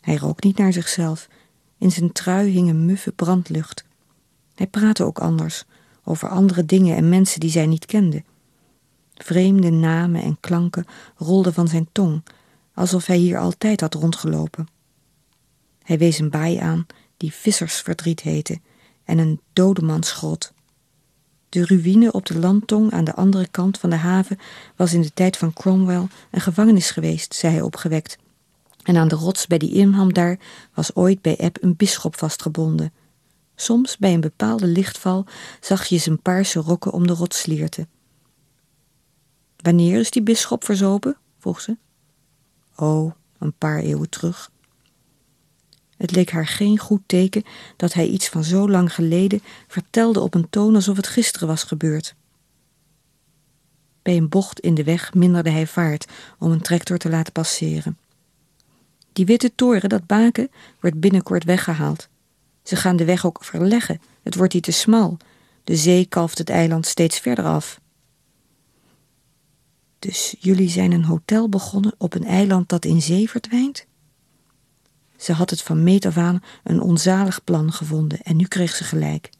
Hij 0.00 0.16
rook 0.16 0.42
niet 0.42 0.58
naar 0.58 0.72
zichzelf, 0.72 1.28
in 1.78 1.90
zijn 1.90 2.12
trui 2.12 2.50
hing 2.50 2.68
een 2.68 2.86
muffe 2.86 3.12
brandlucht. 3.12 3.84
Hij 4.54 4.66
praatte 4.66 5.04
ook 5.04 5.18
anders, 5.18 5.64
over 6.04 6.28
andere 6.28 6.64
dingen 6.64 6.96
en 6.96 7.08
mensen 7.08 7.40
die 7.40 7.50
zij 7.50 7.66
niet 7.66 7.86
kende. 7.86 8.22
Vreemde 9.18 9.70
namen 9.70 10.22
en 10.22 10.40
klanken 10.40 10.86
rolden 11.16 11.54
van 11.54 11.68
zijn 11.68 11.88
tong, 11.92 12.22
alsof 12.74 13.06
hij 13.06 13.16
hier 13.16 13.38
altijd 13.38 13.80
had 13.80 13.94
rondgelopen. 13.94 14.68
Hij 15.82 15.98
wees 15.98 16.18
een 16.18 16.30
baai 16.30 16.56
aan 16.56 16.86
die 17.16 17.32
vissersverdriet 17.32 18.20
heette 18.20 18.60
en 19.04 19.18
een 19.18 19.40
dodemansgrot. 19.52 20.52
De 21.48 21.64
ruïne 21.64 22.12
op 22.12 22.26
de 22.26 22.38
landtong 22.38 22.92
aan 22.92 23.04
de 23.04 23.14
andere 23.14 23.48
kant 23.50 23.78
van 23.78 23.90
de 23.90 23.96
haven 23.96 24.38
was 24.76 24.92
in 24.92 25.02
de 25.02 25.12
tijd 25.14 25.36
van 25.36 25.52
Cromwell 25.52 26.06
een 26.30 26.40
gevangenis 26.40 26.90
geweest, 26.90 27.34
zei 27.34 27.52
hij 27.52 27.62
opgewekt. 27.62 28.18
En 28.82 28.96
aan 28.96 29.08
de 29.08 29.14
rots 29.14 29.46
bij 29.46 29.58
die 29.58 29.72
inham 29.72 30.12
daar 30.12 30.38
was 30.74 30.94
ooit 30.94 31.22
bij 31.22 31.36
eb 31.36 31.62
een 31.62 31.76
bisschop 31.76 32.18
vastgebonden. 32.18 32.92
Soms 33.54 33.96
bij 33.96 34.14
een 34.14 34.20
bepaalde 34.20 34.66
lichtval 34.66 35.26
zag 35.60 35.84
je 35.84 35.98
zijn 35.98 36.22
paarse 36.22 36.60
rokken 36.60 36.92
om 36.92 37.06
de 37.06 37.12
rots 37.12 37.38
slierten. 37.38 37.88
Wanneer 39.62 39.98
is 39.98 40.10
die 40.10 40.22
bisschop 40.22 40.64
verzopen? 40.64 41.16
vroeg 41.38 41.60
ze. 41.60 41.76
Oh, 42.76 43.12
een 43.38 43.52
paar 43.52 43.78
eeuwen 43.78 44.10
terug. 44.10 44.50
Het 45.96 46.10
leek 46.10 46.30
haar 46.30 46.46
geen 46.46 46.78
goed 46.78 47.02
teken 47.06 47.42
dat 47.76 47.92
hij 47.92 48.06
iets 48.06 48.28
van 48.28 48.44
zo 48.44 48.68
lang 48.68 48.94
geleden 48.94 49.42
vertelde 49.66 50.20
op 50.20 50.34
een 50.34 50.50
toon 50.50 50.74
alsof 50.74 50.96
het 50.96 51.06
gisteren 51.06 51.48
was 51.48 51.62
gebeurd. 51.62 52.14
Bij 54.02 54.16
een 54.16 54.28
bocht 54.28 54.60
in 54.60 54.74
de 54.74 54.84
weg 54.84 55.14
minderde 55.14 55.50
hij 55.50 55.66
vaart 55.66 56.06
om 56.38 56.50
een 56.50 56.60
tractor 56.60 56.98
te 56.98 57.08
laten 57.08 57.32
passeren. 57.32 57.98
Die 59.12 59.26
witte 59.26 59.54
toren, 59.54 59.88
dat 59.88 60.06
baken, 60.06 60.50
wordt 60.80 61.00
binnenkort 61.00 61.44
weggehaald. 61.44 62.08
Ze 62.62 62.76
gaan 62.76 62.96
de 62.96 63.04
weg 63.04 63.26
ook 63.26 63.44
verleggen. 63.44 64.00
Het 64.22 64.34
wordt 64.34 64.52
hier 64.52 64.62
te 64.62 64.70
smal. 64.70 65.16
De 65.64 65.76
zee 65.76 66.06
kalft 66.06 66.38
het 66.38 66.50
eiland 66.50 66.86
steeds 66.86 67.18
verder 67.18 67.44
af. 67.44 67.80
Dus 69.98 70.34
jullie 70.38 70.68
zijn 70.68 70.92
een 70.92 71.04
hotel 71.04 71.48
begonnen 71.48 71.94
op 71.98 72.14
een 72.14 72.24
eiland 72.24 72.68
dat 72.68 72.84
in 72.84 73.02
zee 73.02 73.30
verdwijnt? 73.30 73.86
Ze 75.16 75.32
had 75.32 75.50
het 75.50 75.62
van 75.62 75.82
meet 75.82 76.04
af 76.04 76.16
aan 76.16 76.42
een 76.64 76.80
onzalig 76.80 77.44
plan 77.44 77.72
gevonden 77.72 78.22
en 78.22 78.36
nu 78.36 78.44
kreeg 78.44 78.74
ze 78.74 78.84
gelijk. 78.84 79.30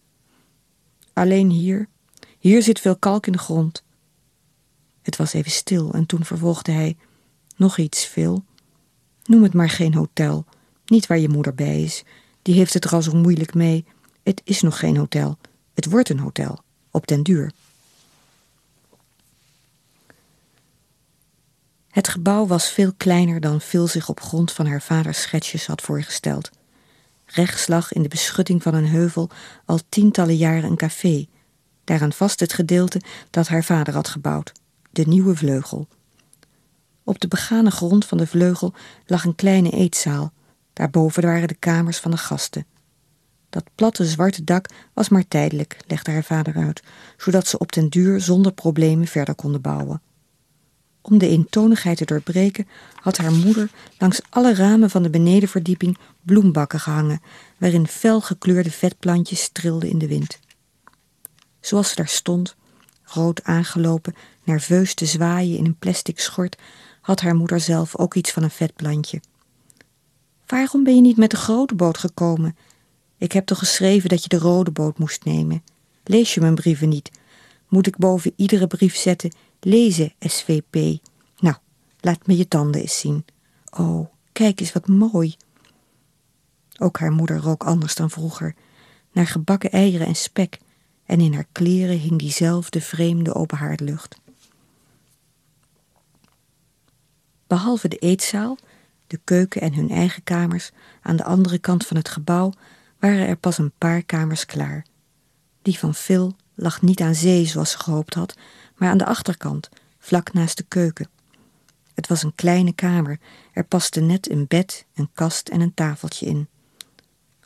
Alleen 1.12 1.51
hier, 1.51 1.88
hier 2.38 2.62
zit 2.62 2.81
veel 2.81 2.97
kalk 2.97 3.27
in 3.27 3.33
de 3.33 3.38
grond. 3.38 3.83
Het 5.03 5.16
was 5.16 5.33
even 5.33 5.51
stil 5.51 5.92
en 5.92 6.07
toen 6.07 6.25
vervolgde 6.25 6.73
hij: 6.73 6.97
Nog 7.57 7.79
iets, 7.79 8.05
Phil. 8.05 8.44
Noem 9.25 9.42
het 9.42 9.55
maar 9.55 9.71
geen 9.71 9.94
hotel. 9.94 10.44
Niet 10.87 11.07
waar 11.07 11.18
je 11.18 11.29
moeder 11.29 11.55
bij 11.55 11.83
is. 11.83 12.05
Die 12.42 12.55
heeft 12.55 12.75
het 12.75 12.85
er 12.85 12.90
al 12.90 13.03
zo 13.03 13.16
moeilijk 13.16 13.55
mee. 13.55 13.85
Het 14.23 14.40
is 14.44 14.61
nog 14.61 14.79
geen 14.79 14.97
hotel. 14.97 15.38
Het 15.75 15.90
wordt 15.90 16.09
een 16.09 16.18
hotel. 16.18 16.62
Op 16.90 17.07
den 17.07 17.23
duur. 17.23 17.53
Het 21.98 22.08
gebouw 22.08 22.46
was 22.46 22.70
veel 22.70 22.92
kleiner 22.96 23.40
dan 23.40 23.61
Phil 23.61 23.87
zich 23.87 24.08
op 24.08 24.20
grond 24.20 24.52
van 24.52 24.66
haar 24.66 24.82
vaders 24.82 25.22
schetsjes 25.22 25.66
had 25.66 25.82
voorgesteld. 25.82 26.50
Rechts 27.26 27.66
lag 27.66 27.92
in 27.92 28.02
de 28.02 28.08
beschutting 28.08 28.62
van 28.62 28.74
een 28.74 28.87
heuvel 28.87 29.30
al 29.64 29.80
tientallen 29.88 30.37
jaren 30.37 30.70
een 30.70 30.76
café, 30.76 31.26
daaraan 31.84 32.12
vast 32.12 32.40
het 32.40 32.52
gedeelte 32.52 33.00
dat 33.30 33.48
haar 33.48 33.64
vader 33.64 33.94
had 33.94 34.08
gebouwd, 34.08 34.52
de 34.90 35.06
nieuwe 35.06 35.37
vleugel. 35.37 35.88
Op 37.04 37.20
de 37.20 37.28
begane 37.28 37.70
grond 37.70 38.04
van 38.04 38.18
de 38.18 38.26
vleugel 38.26 38.74
lag 39.06 39.24
een 39.24 39.34
kleine 39.34 39.70
eetzaal, 39.70 40.32
daarboven 40.72 41.22
waren 41.22 41.48
de 41.48 41.54
kamers 41.54 41.98
van 41.98 42.11
de 42.11 42.16
gasten. 42.16 42.66
Dat 43.50 43.64
platte 43.74 44.04
zwarte 44.04 44.44
dak 44.44 44.68
was 44.92 45.08
maar 45.08 45.28
tijdelijk, 45.28 45.76
legde 45.87 46.11
haar 46.11 46.24
vader 46.24 46.56
uit, 46.56 46.82
zodat 47.16 47.46
ze 47.46 47.58
op 47.58 47.72
den 47.72 47.88
duur 47.88 48.20
zonder 48.20 48.52
problemen 48.52 49.06
verder 49.06 49.34
konden 49.34 49.61
bouwen. 49.61 50.02
Om 51.11 51.18
de 51.18 51.29
eentonigheid 51.29 51.97
te 51.97 52.05
doorbreken 52.05 52.68
had 52.94 53.16
haar 53.16 53.33
moeder 53.33 53.71
langs 53.99 54.21
alle 54.29 54.55
ramen 54.55 54.90
van 54.90 55.03
de 55.03 55.11
benedenverdieping 55.11 55.99
bloembakken 56.23 56.81
gehangen, 56.81 57.21
waarin 57.59 57.87
fel 57.87 58.21
gekleurde 58.21 58.71
vetplantjes 58.71 59.49
trilden 59.53 59.88
in 59.88 59.99
de 59.99 60.07
wind. 60.07 60.38
Zoals 61.61 61.88
ze 61.88 61.94
daar 61.94 62.09
stond, 62.09 62.57
rood 63.05 63.44
aangelopen, 63.44 64.14
nerveus 64.44 64.94
te 64.94 65.07
zwaaien 65.07 65.59
in 65.59 65.64
een 65.64 65.79
plastic 65.79 66.21
schort, 66.21 66.57
had 67.01 67.21
haar 67.21 67.35
moeder 67.35 67.61
zelf 67.61 67.97
ook 67.97 68.14
iets 68.14 68.31
van 68.31 68.42
een 68.42 68.51
vetplantje. 68.51 69.21
Waarom 70.47 70.85
ben 70.85 70.94
je 70.94 71.01
niet 71.01 71.16
met 71.16 71.31
de 71.31 71.37
grote 71.37 71.75
boot 71.75 71.99
gekomen? 71.99 72.57
Ik 73.18 73.33
heb 73.33 73.47
toch 73.47 73.59
geschreven 73.59 74.09
dat 74.09 74.23
je 74.23 74.29
de 74.29 74.38
rode 74.38 74.71
boot 74.71 74.99
moest 74.99 75.25
nemen. 75.25 75.62
Lees 76.05 76.35
je 76.35 76.40
mijn 76.40 76.55
brieven 76.55 76.88
niet? 76.88 77.11
Moet 77.68 77.87
ik 77.87 77.97
boven 77.97 78.33
iedere 78.37 78.66
brief 78.66 78.97
zetten 78.97 79.31
Lezen, 79.61 80.12
SVP. 80.21 81.01
Nou, 81.38 81.57
laat 82.01 82.27
me 82.27 82.37
je 82.37 82.49
tanden 82.49 82.81
eens 82.81 82.99
zien. 82.99 83.25
Oh, 83.71 84.09
kijk 84.33 84.61
eens 84.61 84.73
wat 84.73 84.88
mooi. 84.88 85.37
Ook 86.79 86.99
haar 86.99 87.12
moeder 87.12 87.37
rook 87.37 87.64
anders 87.64 87.94
dan 87.94 88.11
vroeger, 88.11 88.55
naar 89.12 89.27
gebakken 89.27 89.71
eieren 89.71 90.07
en 90.07 90.16
spek, 90.16 90.59
en 91.05 91.21
in 91.21 91.35
haar 91.35 91.47
kleren 91.53 91.99
hing 91.99 92.18
diezelfde 92.18 92.81
vreemde 92.81 93.35
openhaardlucht. 93.35 94.16
Behalve 97.47 97.88
de 97.88 97.97
eetzaal, 97.97 98.59
de 99.07 99.21
keuken 99.25 99.61
en 99.61 99.75
hun 99.75 99.90
eigen 99.90 100.23
kamers 100.23 100.71
aan 101.03 101.16
de 101.16 101.25
andere 101.25 101.59
kant 101.59 101.87
van 101.87 101.97
het 101.97 102.09
gebouw 102.09 102.53
waren 102.99 103.27
er 103.27 103.37
pas 103.37 103.59
een 103.59 103.73
paar 103.79 104.03
kamers 104.03 104.47
klaar. 104.47 104.87
Die 105.62 105.79
van 105.79 105.94
Phil 105.94 106.37
lag 106.61 106.83
niet 106.83 107.01
aan 107.01 107.14
zee 107.14 107.44
zoals 107.44 107.71
ze 107.71 107.79
gehoopt 107.79 108.14
had, 108.14 108.37
maar 108.77 108.88
aan 108.88 108.99
de 108.99 109.07
achterkant, 109.07 109.68
vlak 109.99 110.33
naast 110.33 110.57
de 110.57 110.64
keuken. 110.68 111.09
Het 111.94 112.07
was 112.09 112.23
een 112.23 112.35
kleine 112.35 112.73
kamer, 112.73 113.18
er 113.53 113.64
paste 113.64 114.01
net 114.01 114.31
een 114.31 114.47
bed, 114.49 114.87
een 114.94 115.11
kast 115.12 115.49
en 115.49 115.61
een 115.61 115.75
tafeltje 115.75 116.27
in. 116.27 116.49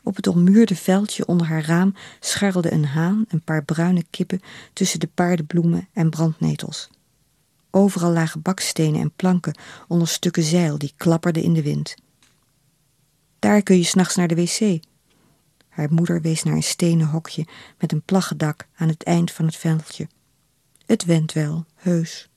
Op 0.03 0.15
het 0.15 0.27
ommuurde 0.27 0.75
veldje 0.75 1.25
onder 1.25 1.47
haar 1.47 1.65
raam 1.65 1.95
scharrelde 2.19 2.71
een 2.71 2.85
haan 2.85 3.25
een 3.27 3.41
paar 3.41 3.63
bruine 3.63 4.03
kippen 4.09 4.41
tussen 4.73 4.99
de 4.99 5.09
paardenbloemen 5.13 5.87
en 5.93 6.09
brandnetels. 6.09 6.89
Overal 7.71 8.11
lagen 8.11 8.41
bakstenen 8.41 9.01
en 9.01 9.11
planken 9.15 9.57
onder 9.87 10.07
stukken 10.07 10.43
zeil 10.43 10.77
die 10.77 10.93
klapperden 10.97 11.43
in 11.43 11.53
de 11.53 11.61
wind. 11.61 11.95
Daar 13.39 13.61
kun 13.61 13.77
je 13.77 13.83
s'nachts 13.83 14.15
naar 14.15 14.27
de 14.27 14.35
wc. 14.35 14.81
Haar 15.73 15.93
moeder 15.93 16.21
wees 16.21 16.43
naar 16.43 16.53
een 16.53 16.63
stenen 16.63 17.07
hokje 17.07 17.47
met 17.79 17.91
een 17.91 18.01
plaggendak 18.01 18.67
aan 18.75 18.87
het 18.87 19.03
eind 19.03 19.31
van 19.31 19.45
het 19.45 19.55
veldje. 19.55 20.07
Het 20.85 21.05
went 21.05 21.31
wel, 21.33 21.65
heus. 21.75 22.29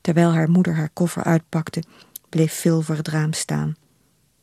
Terwijl 0.00 0.32
haar 0.32 0.50
moeder 0.50 0.74
haar 0.74 0.90
koffer 0.92 1.24
uitpakte, 1.24 1.82
bleef 2.28 2.52
Phil 2.52 2.82
voor 2.82 2.96
het 2.96 3.08
raam 3.08 3.32
staan. 3.32 3.76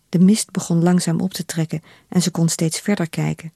De 0.09 0.19
mist 0.19 0.51
begon 0.51 0.83
langzaam 0.83 1.19
op 1.19 1.33
te 1.33 1.45
trekken 1.45 1.81
en 2.07 2.21
ze 2.21 2.31
kon 2.31 2.49
steeds 2.49 2.79
verder 2.79 3.09
kijken. 3.09 3.53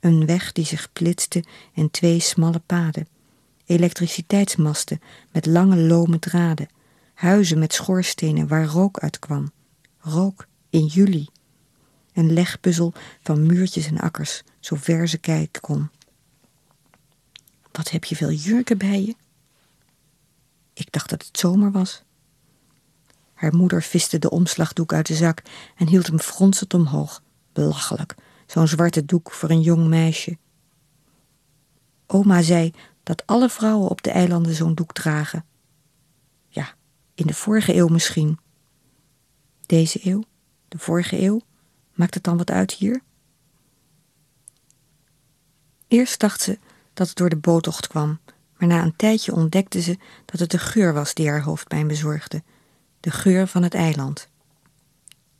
Een 0.00 0.26
weg 0.26 0.52
die 0.52 0.64
zich 0.64 0.92
plitste 0.92 1.44
in 1.72 1.90
twee 1.90 2.20
smalle 2.20 2.62
paden. 2.66 3.08
Elektriciteitsmasten 3.64 5.00
met 5.32 5.46
lange 5.46 5.76
lome 5.76 6.18
draden. 6.18 6.68
Huizen 7.14 7.58
met 7.58 7.72
schoorstenen 7.72 8.48
waar 8.48 8.64
rook 8.64 8.98
uitkwam. 8.98 9.52
Rook 9.98 10.46
in 10.70 10.86
juli. 10.86 11.28
Een 12.18 12.32
legpuzzel 12.32 12.92
van 13.22 13.46
muurtjes 13.46 13.86
en 13.86 13.98
akkers, 13.98 14.42
zo 14.60 14.76
ver 14.76 15.08
ze 15.08 15.18
kijken 15.18 15.60
kon. 15.60 15.90
Wat 17.72 17.90
heb 17.90 18.04
je 18.04 18.16
veel 18.16 18.30
jurken 18.30 18.78
bij 18.78 19.02
je? 19.02 19.16
Ik 20.72 20.92
dacht 20.92 21.10
dat 21.10 21.26
het 21.26 21.38
zomer 21.38 21.70
was. 21.70 22.02
Haar 23.34 23.54
moeder 23.54 23.82
viste 23.82 24.18
de 24.18 24.30
omslagdoek 24.30 24.92
uit 24.92 25.06
de 25.06 25.14
zak 25.14 25.42
en 25.76 25.86
hield 25.86 26.06
hem 26.06 26.18
fronsend 26.20 26.74
omhoog. 26.74 27.22
Belachelijk, 27.52 28.14
zo'n 28.46 28.68
zwarte 28.68 29.04
doek 29.04 29.32
voor 29.32 29.50
een 29.50 29.62
jong 29.62 29.86
meisje. 29.86 30.38
Oma 32.06 32.42
zei 32.42 32.72
dat 33.02 33.26
alle 33.26 33.48
vrouwen 33.48 33.88
op 33.88 34.02
de 34.02 34.10
eilanden 34.10 34.54
zo'n 34.54 34.74
doek 34.74 34.92
dragen. 34.92 35.44
Ja, 36.48 36.74
in 37.14 37.26
de 37.26 37.34
vorige 37.34 37.74
eeuw 37.74 37.88
misschien. 37.88 38.38
Deze 39.66 40.00
eeuw? 40.02 40.22
De 40.68 40.78
vorige 40.78 41.22
eeuw? 41.22 41.46
Maakt 41.98 42.14
het 42.14 42.24
dan 42.24 42.36
wat 42.36 42.50
uit 42.50 42.72
hier? 42.72 43.00
Eerst 45.88 46.20
dacht 46.20 46.40
ze 46.40 46.58
dat 46.94 47.08
het 47.08 47.16
door 47.16 47.28
de 47.28 47.36
boottocht 47.36 47.86
kwam, 47.86 48.18
maar 48.56 48.68
na 48.68 48.82
een 48.82 48.96
tijdje 48.96 49.32
ontdekte 49.32 49.80
ze 49.80 49.98
dat 50.24 50.40
het 50.40 50.50
de 50.50 50.58
geur 50.58 50.92
was 50.92 51.14
die 51.14 51.28
haar 51.28 51.42
hoofdpijn 51.42 51.86
bezorgde, 51.86 52.42
de 53.00 53.10
geur 53.10 53.46
van 53.46 53.62
het 53.62 53.74
eiland. 53.74 54.28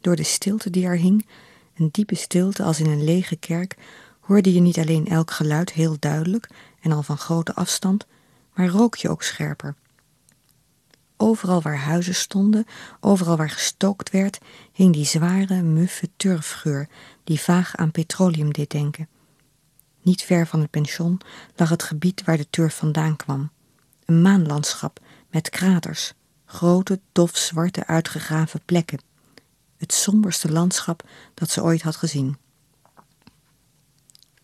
Door 0.00 0.16
de 0.16 0.22
stilte 0.22 0.70
die 0.70 0.86
er 0.86 0.96
hing, 0.96 1.26
een 1.74 1.88
diepe 1.92 2.14
stilte 2.14 2.62
als 2.62 2.80
in 2.80 2.90
een 2.90 3.04
lege 3.04 3.36
kerk, 3.36 3.76
hoorde 4.20 4.52
je 4.54 4.60
niet 4.60 4.78
alleen 4.78 5.06
elk 5.06 5.30
geluid 5.30 5.72
heel 5.72 5.96
duidelijk 5.98 6.48
en 6.80 6.92
al 6.92 7.02
van 7.02 7.18
grote 7.18 7.54
afstand, 7.54 8.06
maar 8.54 8.68
rook 8.68 8.96
je 8.96 9.08
ook 9.08 9.22
scherper. 9.22 9.74
Overal 11.28 11.62
waar 11.62 11.78
huizen 11.78 12.14
stonden, 12.14 12.66
overal 13.00 13.36
waar 13.36 13.50
gestookt 13.50 14.10
werd, 14.10 14.38
hing 14.72 14.92
die 14.92 15.04
zware, 15.04 15.62
muffe 15.62 16.08
turfgeur 16.16 16.88
die 17.24 17.40
vaag 17.40 17.76
aan 17.76 17.90
petroleum 17.90 18.52
deed 18.52 18.70
denken. 18.70 19.08
Niet 20.02 20.22
ver 20.22 20.46
van 20.46 20.60
het 20.60 20.70
pension 20.70 21.20
lag 21.56 21.68
het 21.68 21.82
gebied 21.82 22.24
waar 22.24 22.36
de 22.36 22.50
turf 22.50 22.74
vandaan 22.74 23.16
kwam. 23.16 23.50
Een 24.04 24.22
maanlandschap 24.22 25.00
met 25.30 25.50
kraters, 25.50 26.12
grote, 26.44 27.00
dof 27.12 27.36
zwarte 27.36 27.86
uitgegraven 27.86 28.60
plekken. 28.64 29.00
Het 29.76 29.92
somberste 29.92 30.52
landschap 30.52 31.08
dat 31.34 31.50
ze 31.50 31.62
ooit 31.62 31.82
had 31.82 31.96
gezien. 31.96 32.36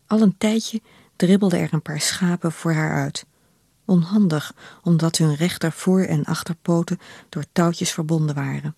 Al 0.06 0.20
een 0.20 0.38
tijdje 0.38 0.82
dribbelden 1.16 1.60
er 1.60 1.72
een 1.72 1.82
paar 1.82 2.00
schapen 2.00 2.52
voor 2.52 2.72
haar 2.72 3.02
uit. 3.02 3.26
Onhandig, 3.84 4.54
omdat 4.82 5.16
hun 5.16 5.34
rechter 5.34 5.72
voor- 5.72 6.04
en 6.04 6.24
achterpoten 6.24 6.98
door 7.28 7.44
touwtjes 7.52 7.92
verbonden 7.92 8.34
waren. 8.34 8.74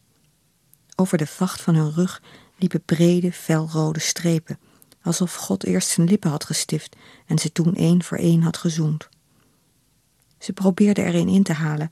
Over 0.96 1.18
de 1.18 1.26
vacht 1.26 1.60
van 1.60 1.74
hun 1.74 1.92
rug 1.92 2.22
liepen 2.56 2.82
brede, 2.82 3.32
felrode 3.32 4.00
strepen, 4.00 4.58
alsof 5.02 5.34
God 5.34 5.64
eerst 5.64 5.88
zijn 5.88 6.06
lippen 6.06 6.30
had 6.30 6.44
gestift 6.44 6.96
en 7.26 7.38
ze 7.38 7.52
toen 7.52 7.74
één 7.74 8.02
voor 8.02 8.18
één 8.18 8.42
had 8.42 8.56
gezoend. 8.56 9.08
Ze 10.38 10.52
probeerde 10.52 11.02
er 11.02 11.14
een 11.14 11.28
in 11.28 11.42
te 11.42 11.52
halen, 11.52 11.90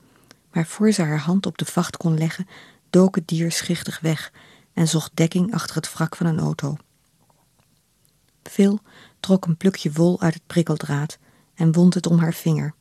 maar 0.51 0.65
voor 0.65 0.91
ze 0.91 1.01
haar 1.01 1.19
hand 1.19 1.45
op 1.45 1.57
de 1.57 1.65
vacht 1.65 1.97
kon 1.97 2.17
leggen, 2.17 2.47
dook 2.89 3.15
het 3.15 3.27
dier 3.27 3.51
schichtig 3.51 3.99
weg 3.99 4.31
en 4.73 4.87
zocht 4.87 5.11
dekking 5.13 5.53
achter 5.53 5.75
het 5.75 5.93
wrak 5.93 6.15
van 6.15 6.25
een 6.25 6.39
auto. 6.39 6.77
Phil 8.43 8.79
trok 9.19 9.45
een 9.45 9.57
plukje 9.57 9.91
wol 9.91 10.21
uit 10.21 10.33
het 10.33 10.47
prikkeldraad 10.47 11.17
en 11.53 11.71
wond 11.71 11.93
het 11.93 12.07
om 12.07 12.19
haar 12.19 12.33
vinger. 12.33 12.73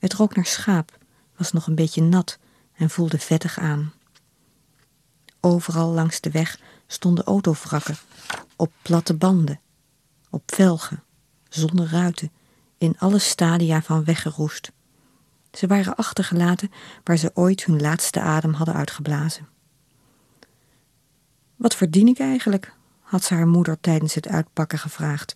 Het 0.00 0.12
rook 0.12 0.34
naar 0.34 0.46
schaap, 0.46 0.98
was 1.36 1.52
nog 1.52 1.66
een 1.66 1.74
beetje 1.74 2.02
nat 2.02 2.38
en 2.72 2.90
voelde 2.90 3.18
vettig 3.18 3.58
aan. 3.58 3.92
Overal 5.40 5.90
langs 5.90 6.20
de 6.20 6.30
weg 6.30 6.58
stonden 6.86 7.24
autovrakken, 7.24 7.96
op 8.56 8.72
platte 8.82 9.14
banden, 9.14 9.60
op 10.30 10.42
velgen, 10.46 11.02
zonder 11.48 11.90
ruiten, 11.90 12.30
in 12.78 12.98
alle 12.98 13.18
stadia 13.18 13.82
van 13.82 14.04
weggeroest. 14.04 14.72
Ze 15.52 15.66
waren 15.66 15.96
achtergelaten 15.96 16.70
waar 17.04 17.16
ze 17.16 17.30
ooit 17.34 17.64
hun 17.64 17.80
laatste 17.80 18.20
adem 18.20 18.52
hadden 18.52 18.74
uitgeblazen. 18.74 19.48
Wat 21.56 21.74
verdien 21.74 22.08
ik 22.08 22.18
eigenlijk? 22.18 22.72
had 23.00 23.24
ze 23.24 23.34
haar 23.34 23.48
moeder 23.48 23.80
tijdens 23.80 24.14
het 24.14 24.28
uitpakken 24.28 24.78
gevraagd. 24.78 25.34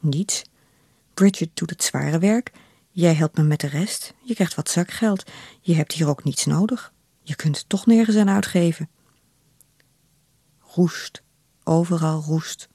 Niets. 0.00 0.42
Bridget 1.14 1.50
doet 1.54 1.70
het 1.70 1.84
zware 1.84 2.18
werk. 2.18 2.52
Jij 2.94 3.14
helpt 3.14 3.36
me 3.36 3.42
met 3.42 3.60
de 3.60 3.66
rest. 3.66 4.14
Je 4.22 4.34
krijgt 4.34 4.54
wat 4.54 4.70
zakgeld. 4.70 5.30
Je 5.60 5.74
hebt 5.74 5.92
hier 5.92 6.08
ook 6.08 6.24
niets 6.24 6.44
nodig. 6.44 6.92
Je 7.22 7.36
kunt 7.36 7.56
het 7.58 7.68
toch 7.68 7.86
nergens 7.86 8.16
aan 8.16 8.30
uitgeven. 8.30 8.88
Roest. 10.60 11.22
Overal 11.64 12.22
roest. 12.22 12.68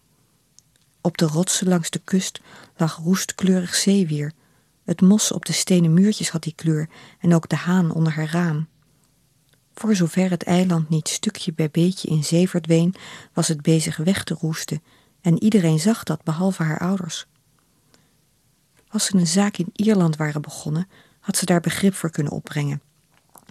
Op 1.01 1.17
de 1.17 1.25
rotsen 1.25 1.67
langs 1.67 1.89
de 1.89 2.01
kust 2.03 2.41
lag 2.75 2.95
roestkleurig 2.95 3.75
zeewier. 3.75 4.34
Het 4.84 5.01
mos 5.01 5.32
op 5.32 5.45
de 5.45 5.53
stenen 5.53 5.93
muurtjes 5.93 6.30
had 6.30 6.43
die 6.43 6.56
kleur 6.56 6.89
en 7.19 7.34
ook 7.34 7.49
de 7.49 7.56
haan 7.56 7.91
onder 7.91 8.13
haar 8.13 8.32
raam. 8.32 8.67
Voor 9.73 9.95
zover 9.95 10.30
het 10.30 10.43
eiland 10.43 10.89
niet 10.89 11.08
stukje 11.08 11.53
bij 11.53 11.69
beetje 11.71 12.08
in 12.08 12.23
zee 12.23 12.49
verdween, 12.49 12.95
was 13.34 13.47
het 13.47 13.62
bezig 13.62 13.97
weg 13.97 14.23
te 14.23 14.34
roesten 14.39 14.84
en 15.21 15.43
iedereen 15.43 15.80
zag 15.80 16.03
dat 16.03 16.23
behalve 16.23 16.63
haar 16.63 16.80
ouders. 16.80 17.27
Als 18.98 19.06
ze 19.06 19.16
een 19.16 19.28
zaak 19.28 19.58
in 19.58 19.70
Ierland 19.74 20.16
waren 20.16 20.42
begonnen, 20.42 20.88
had 21.20 21.38
ze 21.38 21.46
daar 21.46 21.60
begrip 21.60 21.94
voor 21.94 22.10
kunnen 22.10 22.34
opbrengen. 22.34 22.82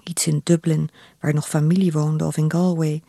Iets 0.05 0.27
in 0.27 0.41
Dublin, 0.45 0.91
waar 1.21 1.35
nog 1.35 1.49
familie 1.49 1.93
woonde, 1.93 2.25
of 2.25 2.37
in 2.37 2.51
Galway. 2.51 3.03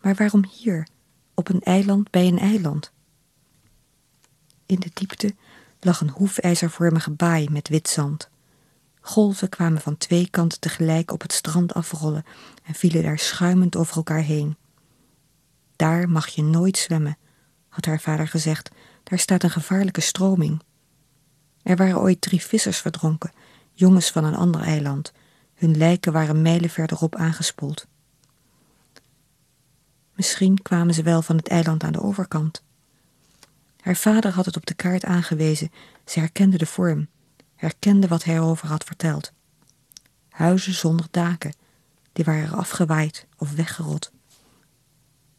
Maar 0.00 0.14
waarom 0.14 0.44
hier, 0.44 0.86
op 1.34 1.48
een 1.48 1.60
eiland 1.60 2.10
bij 2.10 2.26
een 2.26 2.38
eiland? 2.38 2.92
In 4.66 4.80
de 4.80 4.90
diepte 4.94 5.34
lag 5.80 6.00
een 6.00 6.10
hoefijzervormige 6.10 7.10
baai 7.10 7.48
met 7.50 7.68
wit 7.68 7.88
zand. 7.88 8.28
Golven 9.00 9.48
kwamen 9.48 9.80
van 9.80 9.96
twee 9.96 10.28
kanten 10.30 10.60
tegelijk 10.60 11.12
op 11.12 11.22
het 11.22 11.32
strand 11.32 11.74
afrollen 11.74 12.24
en 12.62 12.74
vielen 12.74 13.02
daar 13.02 13.18
schuimend 13.18 13.76
over 13.76 13.96
elkaar 13.96 14.22
heen. 14.22 14.56
Daar 15.76 16.08
mag 16.08 16.28
je 16.28 16.42
nooit 16.42 16.78
zwemmen, 16.78 17.18
had 17.68 17.84
haar 17.84 18.00
vader 18.00 18.28
gezegd. 18.28 18.70
Daar 19.02 19.18
staat 19.18 19.42
een 19.42 19.50
gevaarlijke 19.50 20.00
stroming. 20.00 20.62
Er 21.62 21.76
waren 21.76 22.00
ooit 22.00 22.20
drie 22.20 22.42
vissers 22.42 22.78
verdronken, 22.78 23.32
jongens 23.72 24.10
van 24.10 24.24
een 24.24 24.34
ander 24.34 24.60
eiland. 24.60 25.12
Hun 25.54 25.76
lijken 25.76 26.12
waren 26.12 26.42
mijlen 26.42 26.70
verderop 26.70 27.16
aangespoeld. 27.16 27.86
Misschien 30.14 30.62
kwamen 30.62 30.94
ze 30.94 31.02
wel 31.02 31.22
van 31.22 31.36
het 31.36 31.48
eiland 31.48 31.84
aan 31.84 31.92
de 31.92 32.02
overkant. 32.02 32.62
Haar 33.80 33.96
vader 33.96 34.32
had 34.32 34.44
het 34.44 34.56
op 34.56 34.66
de 34.66 34.74
kaart 34.74 35.04
aangewezen. 35.04 35.72
Ze 36.04 36.20
herkende 36.20 36.58
de 36.58 36.66
vorm, 36.66 37.08
herkende 37.54 38.08
wat 38.08 38.24
hij 38.24 38.34
erover 38.34 38.68
had 38.68 38.84
verteld. 38.84 39.32
Huizen 40.28 40.74
zonder 40.74 41.06
daken, 41.10 41.54
die 42.12 42.24
waren 42.24 42.58
afgewaaid 42.58 43.26
of 43.36 43.52
weggerot. 43.54 44.12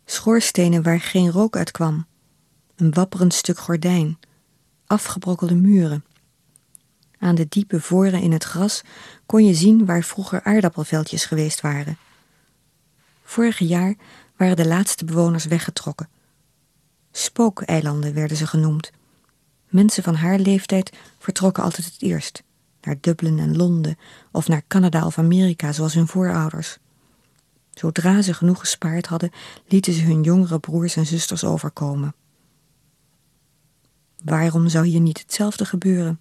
Schoorstenen 0.06 0.84
waar 0.84 1.00
geen 1.00 1.32
rook 1.32 1.56
uit 1.56 1.72
kwam, 1.72 2.06
een 2.76 2.94
wapperend 2.94 3.34
stuk 3.34 3.60
gordijn, 3.60 4.20
afgebrokkelde 4.86 5.56
muren. 5.56 6.06
Aan 7.24 7.36
de 7.36 7.46
diepe 7.50 7.82
voren 7.82 8.22
in 8.22 8.32
het 8.32 8.44
gras 8.44 8.82
kon 9.26 9.46
je 9.46 9.54
zien 9.54 9.86
waar 9.86 10.04
vroeger 10.04 10.44
aardappelveldjes 10.44 11.26
geweest 11.26 11.62
waren. 11.62 11.98
Vorig 13.24 13.60
jaar 13.60 13.96
waren 14.38 14.56
de 14.56 14.68
laatste 14.68 15.06
bewoners 15.06 15.46
weggetrokken. 15.46 16.10
Spookeilanden 17.12 18.14
werden 18.14 18.38
ze 18.38 18.48
genoemd. 18.48 18.92
Mensen 19.70 20.04
van 20.04 20.16
haar 20.16 20.40
leeftijd 20.40 20.98
vertrokken 21.20 21.64
altijd 21.64 21.86
het 21.86 22.02
eerst, 22.02 22.44
naar 22.82 22.96
Dublin 23.00 23.40
en 23.40 23.56
Londen 23.56 23.98
of 24.32 24.48
naar 24.48 24.64
Canada 24.68 25.06
of 25.06 25.18
Amerika 25.18 25.72
zoals 25.72 25.94
hun 25.94 26.08
voorouders. 26.08 26.78
Zodra 27.72 28.22
ze 28.22 28.34
genoeg 28.34 28.60
gespaard 28.60 29.06
hadden, 29.06 29.32
lieten 29.68 29.94
ze 29.94 30.04
hun 30.04 30.22
jongere 30.22 30.60
broers 30.60 30.96
en 30.96 31.06
zusters 31.06 31.44
overkomen. 31.44 32.16
Waarom 34.24 34.70
zou 34.70 34.86
hier 34.86 35.02
niet 35.02 35.20
hetzelfde 35.20 35.66
gebeuren? 35.66 36.20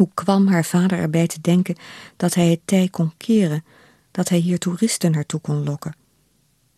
Hoe 0.00 0.10
kwam 0.14 0.46
haar 0.46 0.64
vader 0.64 0.98
erbij 0.98 1.26
te 1.26 1.40
denken 1.40 1.76
dat 2.16 2.34
hij 2.34 2.50
het 2.50 2.60
tij 2.64 2.88
kon 2.88 3.12
keren, 3.16 3.64
dat 4.10 4.28
hij 4.28 4.38
hier 4.38 4.58
toeristen 4.58 5.10
naartoe 5.10 5.40
kon 5.40 5.64
lokken? 5.64 5.94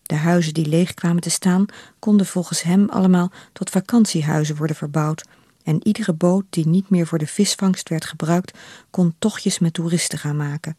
De 0.03 0.15
huizen 0.15 0.55
die 0.55 0.67
leeg 0.67 0.95
kwamen 0.95 1.23
te 1.23 1.31
staan, 1.31 1.67
konden 1.99 2.27
volgens 2.27 2.63
hem 2.63 2.89
allemaal 2.89 3.31
tot 3.53 3.71
vakantiehuizen 3.71 4.57
worden 4.57 4.77
verbouwd, 4.77 5.25
en 5.63 5.87
iedere 5.87 6.13
boot 6.13 6.45
die 6.51 6.67
niet 6.67 6.91
meer 6.91 7.07
voor 7.07 7.19
de 7.19 7.27
visvangst 7.27 7.89
werd 7.89 8.05
gebruikt, 8.05 8.59
kon 8.91 9.15
tochtjes 9.19 9.59
met 9.59 9.73
toeristen 9.73 10.19
gaan 10.19 10.37
maken. 10.37 10.77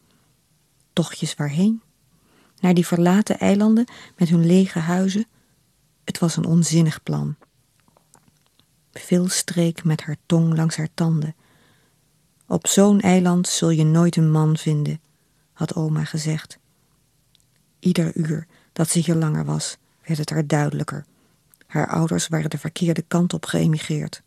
Tochtjes 0.94 1.36
waarheen? 1.36 1.82
Naar 2.60 2.74
die 2.74 2.88
verlaten 2.88 3.40
eilanden 3.40 3.86
met 4.18 4.30
hun 4.30 4.46
lege 4.46 4.80
huizen? 4.80 5.26
Het 6.04 6.20
was 6.20 6.36
een 6.36 6.46
onzinnig 6.46 7.04
plan. 7.04 7.36
Phil 8.92 9.28
streek 9.28 9.84
met 9.84 10.02
haar 10.02 10.18
tong 10.26 10.56
langs 10.56 10.76
haar 10.76 10.90
tanden. 10.94 11.36
Op 12.54 12.68
zo'n 12.68 13.00
eiland 13.00 13.48
zul 13.48 13.70
je 13.70 13.84
nooit 13.84 14.16
een 14.16 14.32
man 14.32 14.58
vinden, 14.58 15.02
had 15.54 15.76
oma 15.76 16.04
gezegd. 16.04 16.58
Ieder 17.80 18.16
uur 18.16 18.48
dat 18.74 18.90
ze 18.90 19.00
hier 19.00 19.16
langer 19.16 19.46
was, 19.46 19.78
werd 20.06 20.20
het 20.20 20.30
haar 20.30 20.48
duidelijker. 20.48 21.06
Haar 21.68 21.88
ouders 21.88 22.28
waren 22.28 22.50
de 22.50 22.58
verkeerde 22.58 23.02
kant 23.02 23.34
op 23.34 23.46
geëmigreerd. 23.46 24.22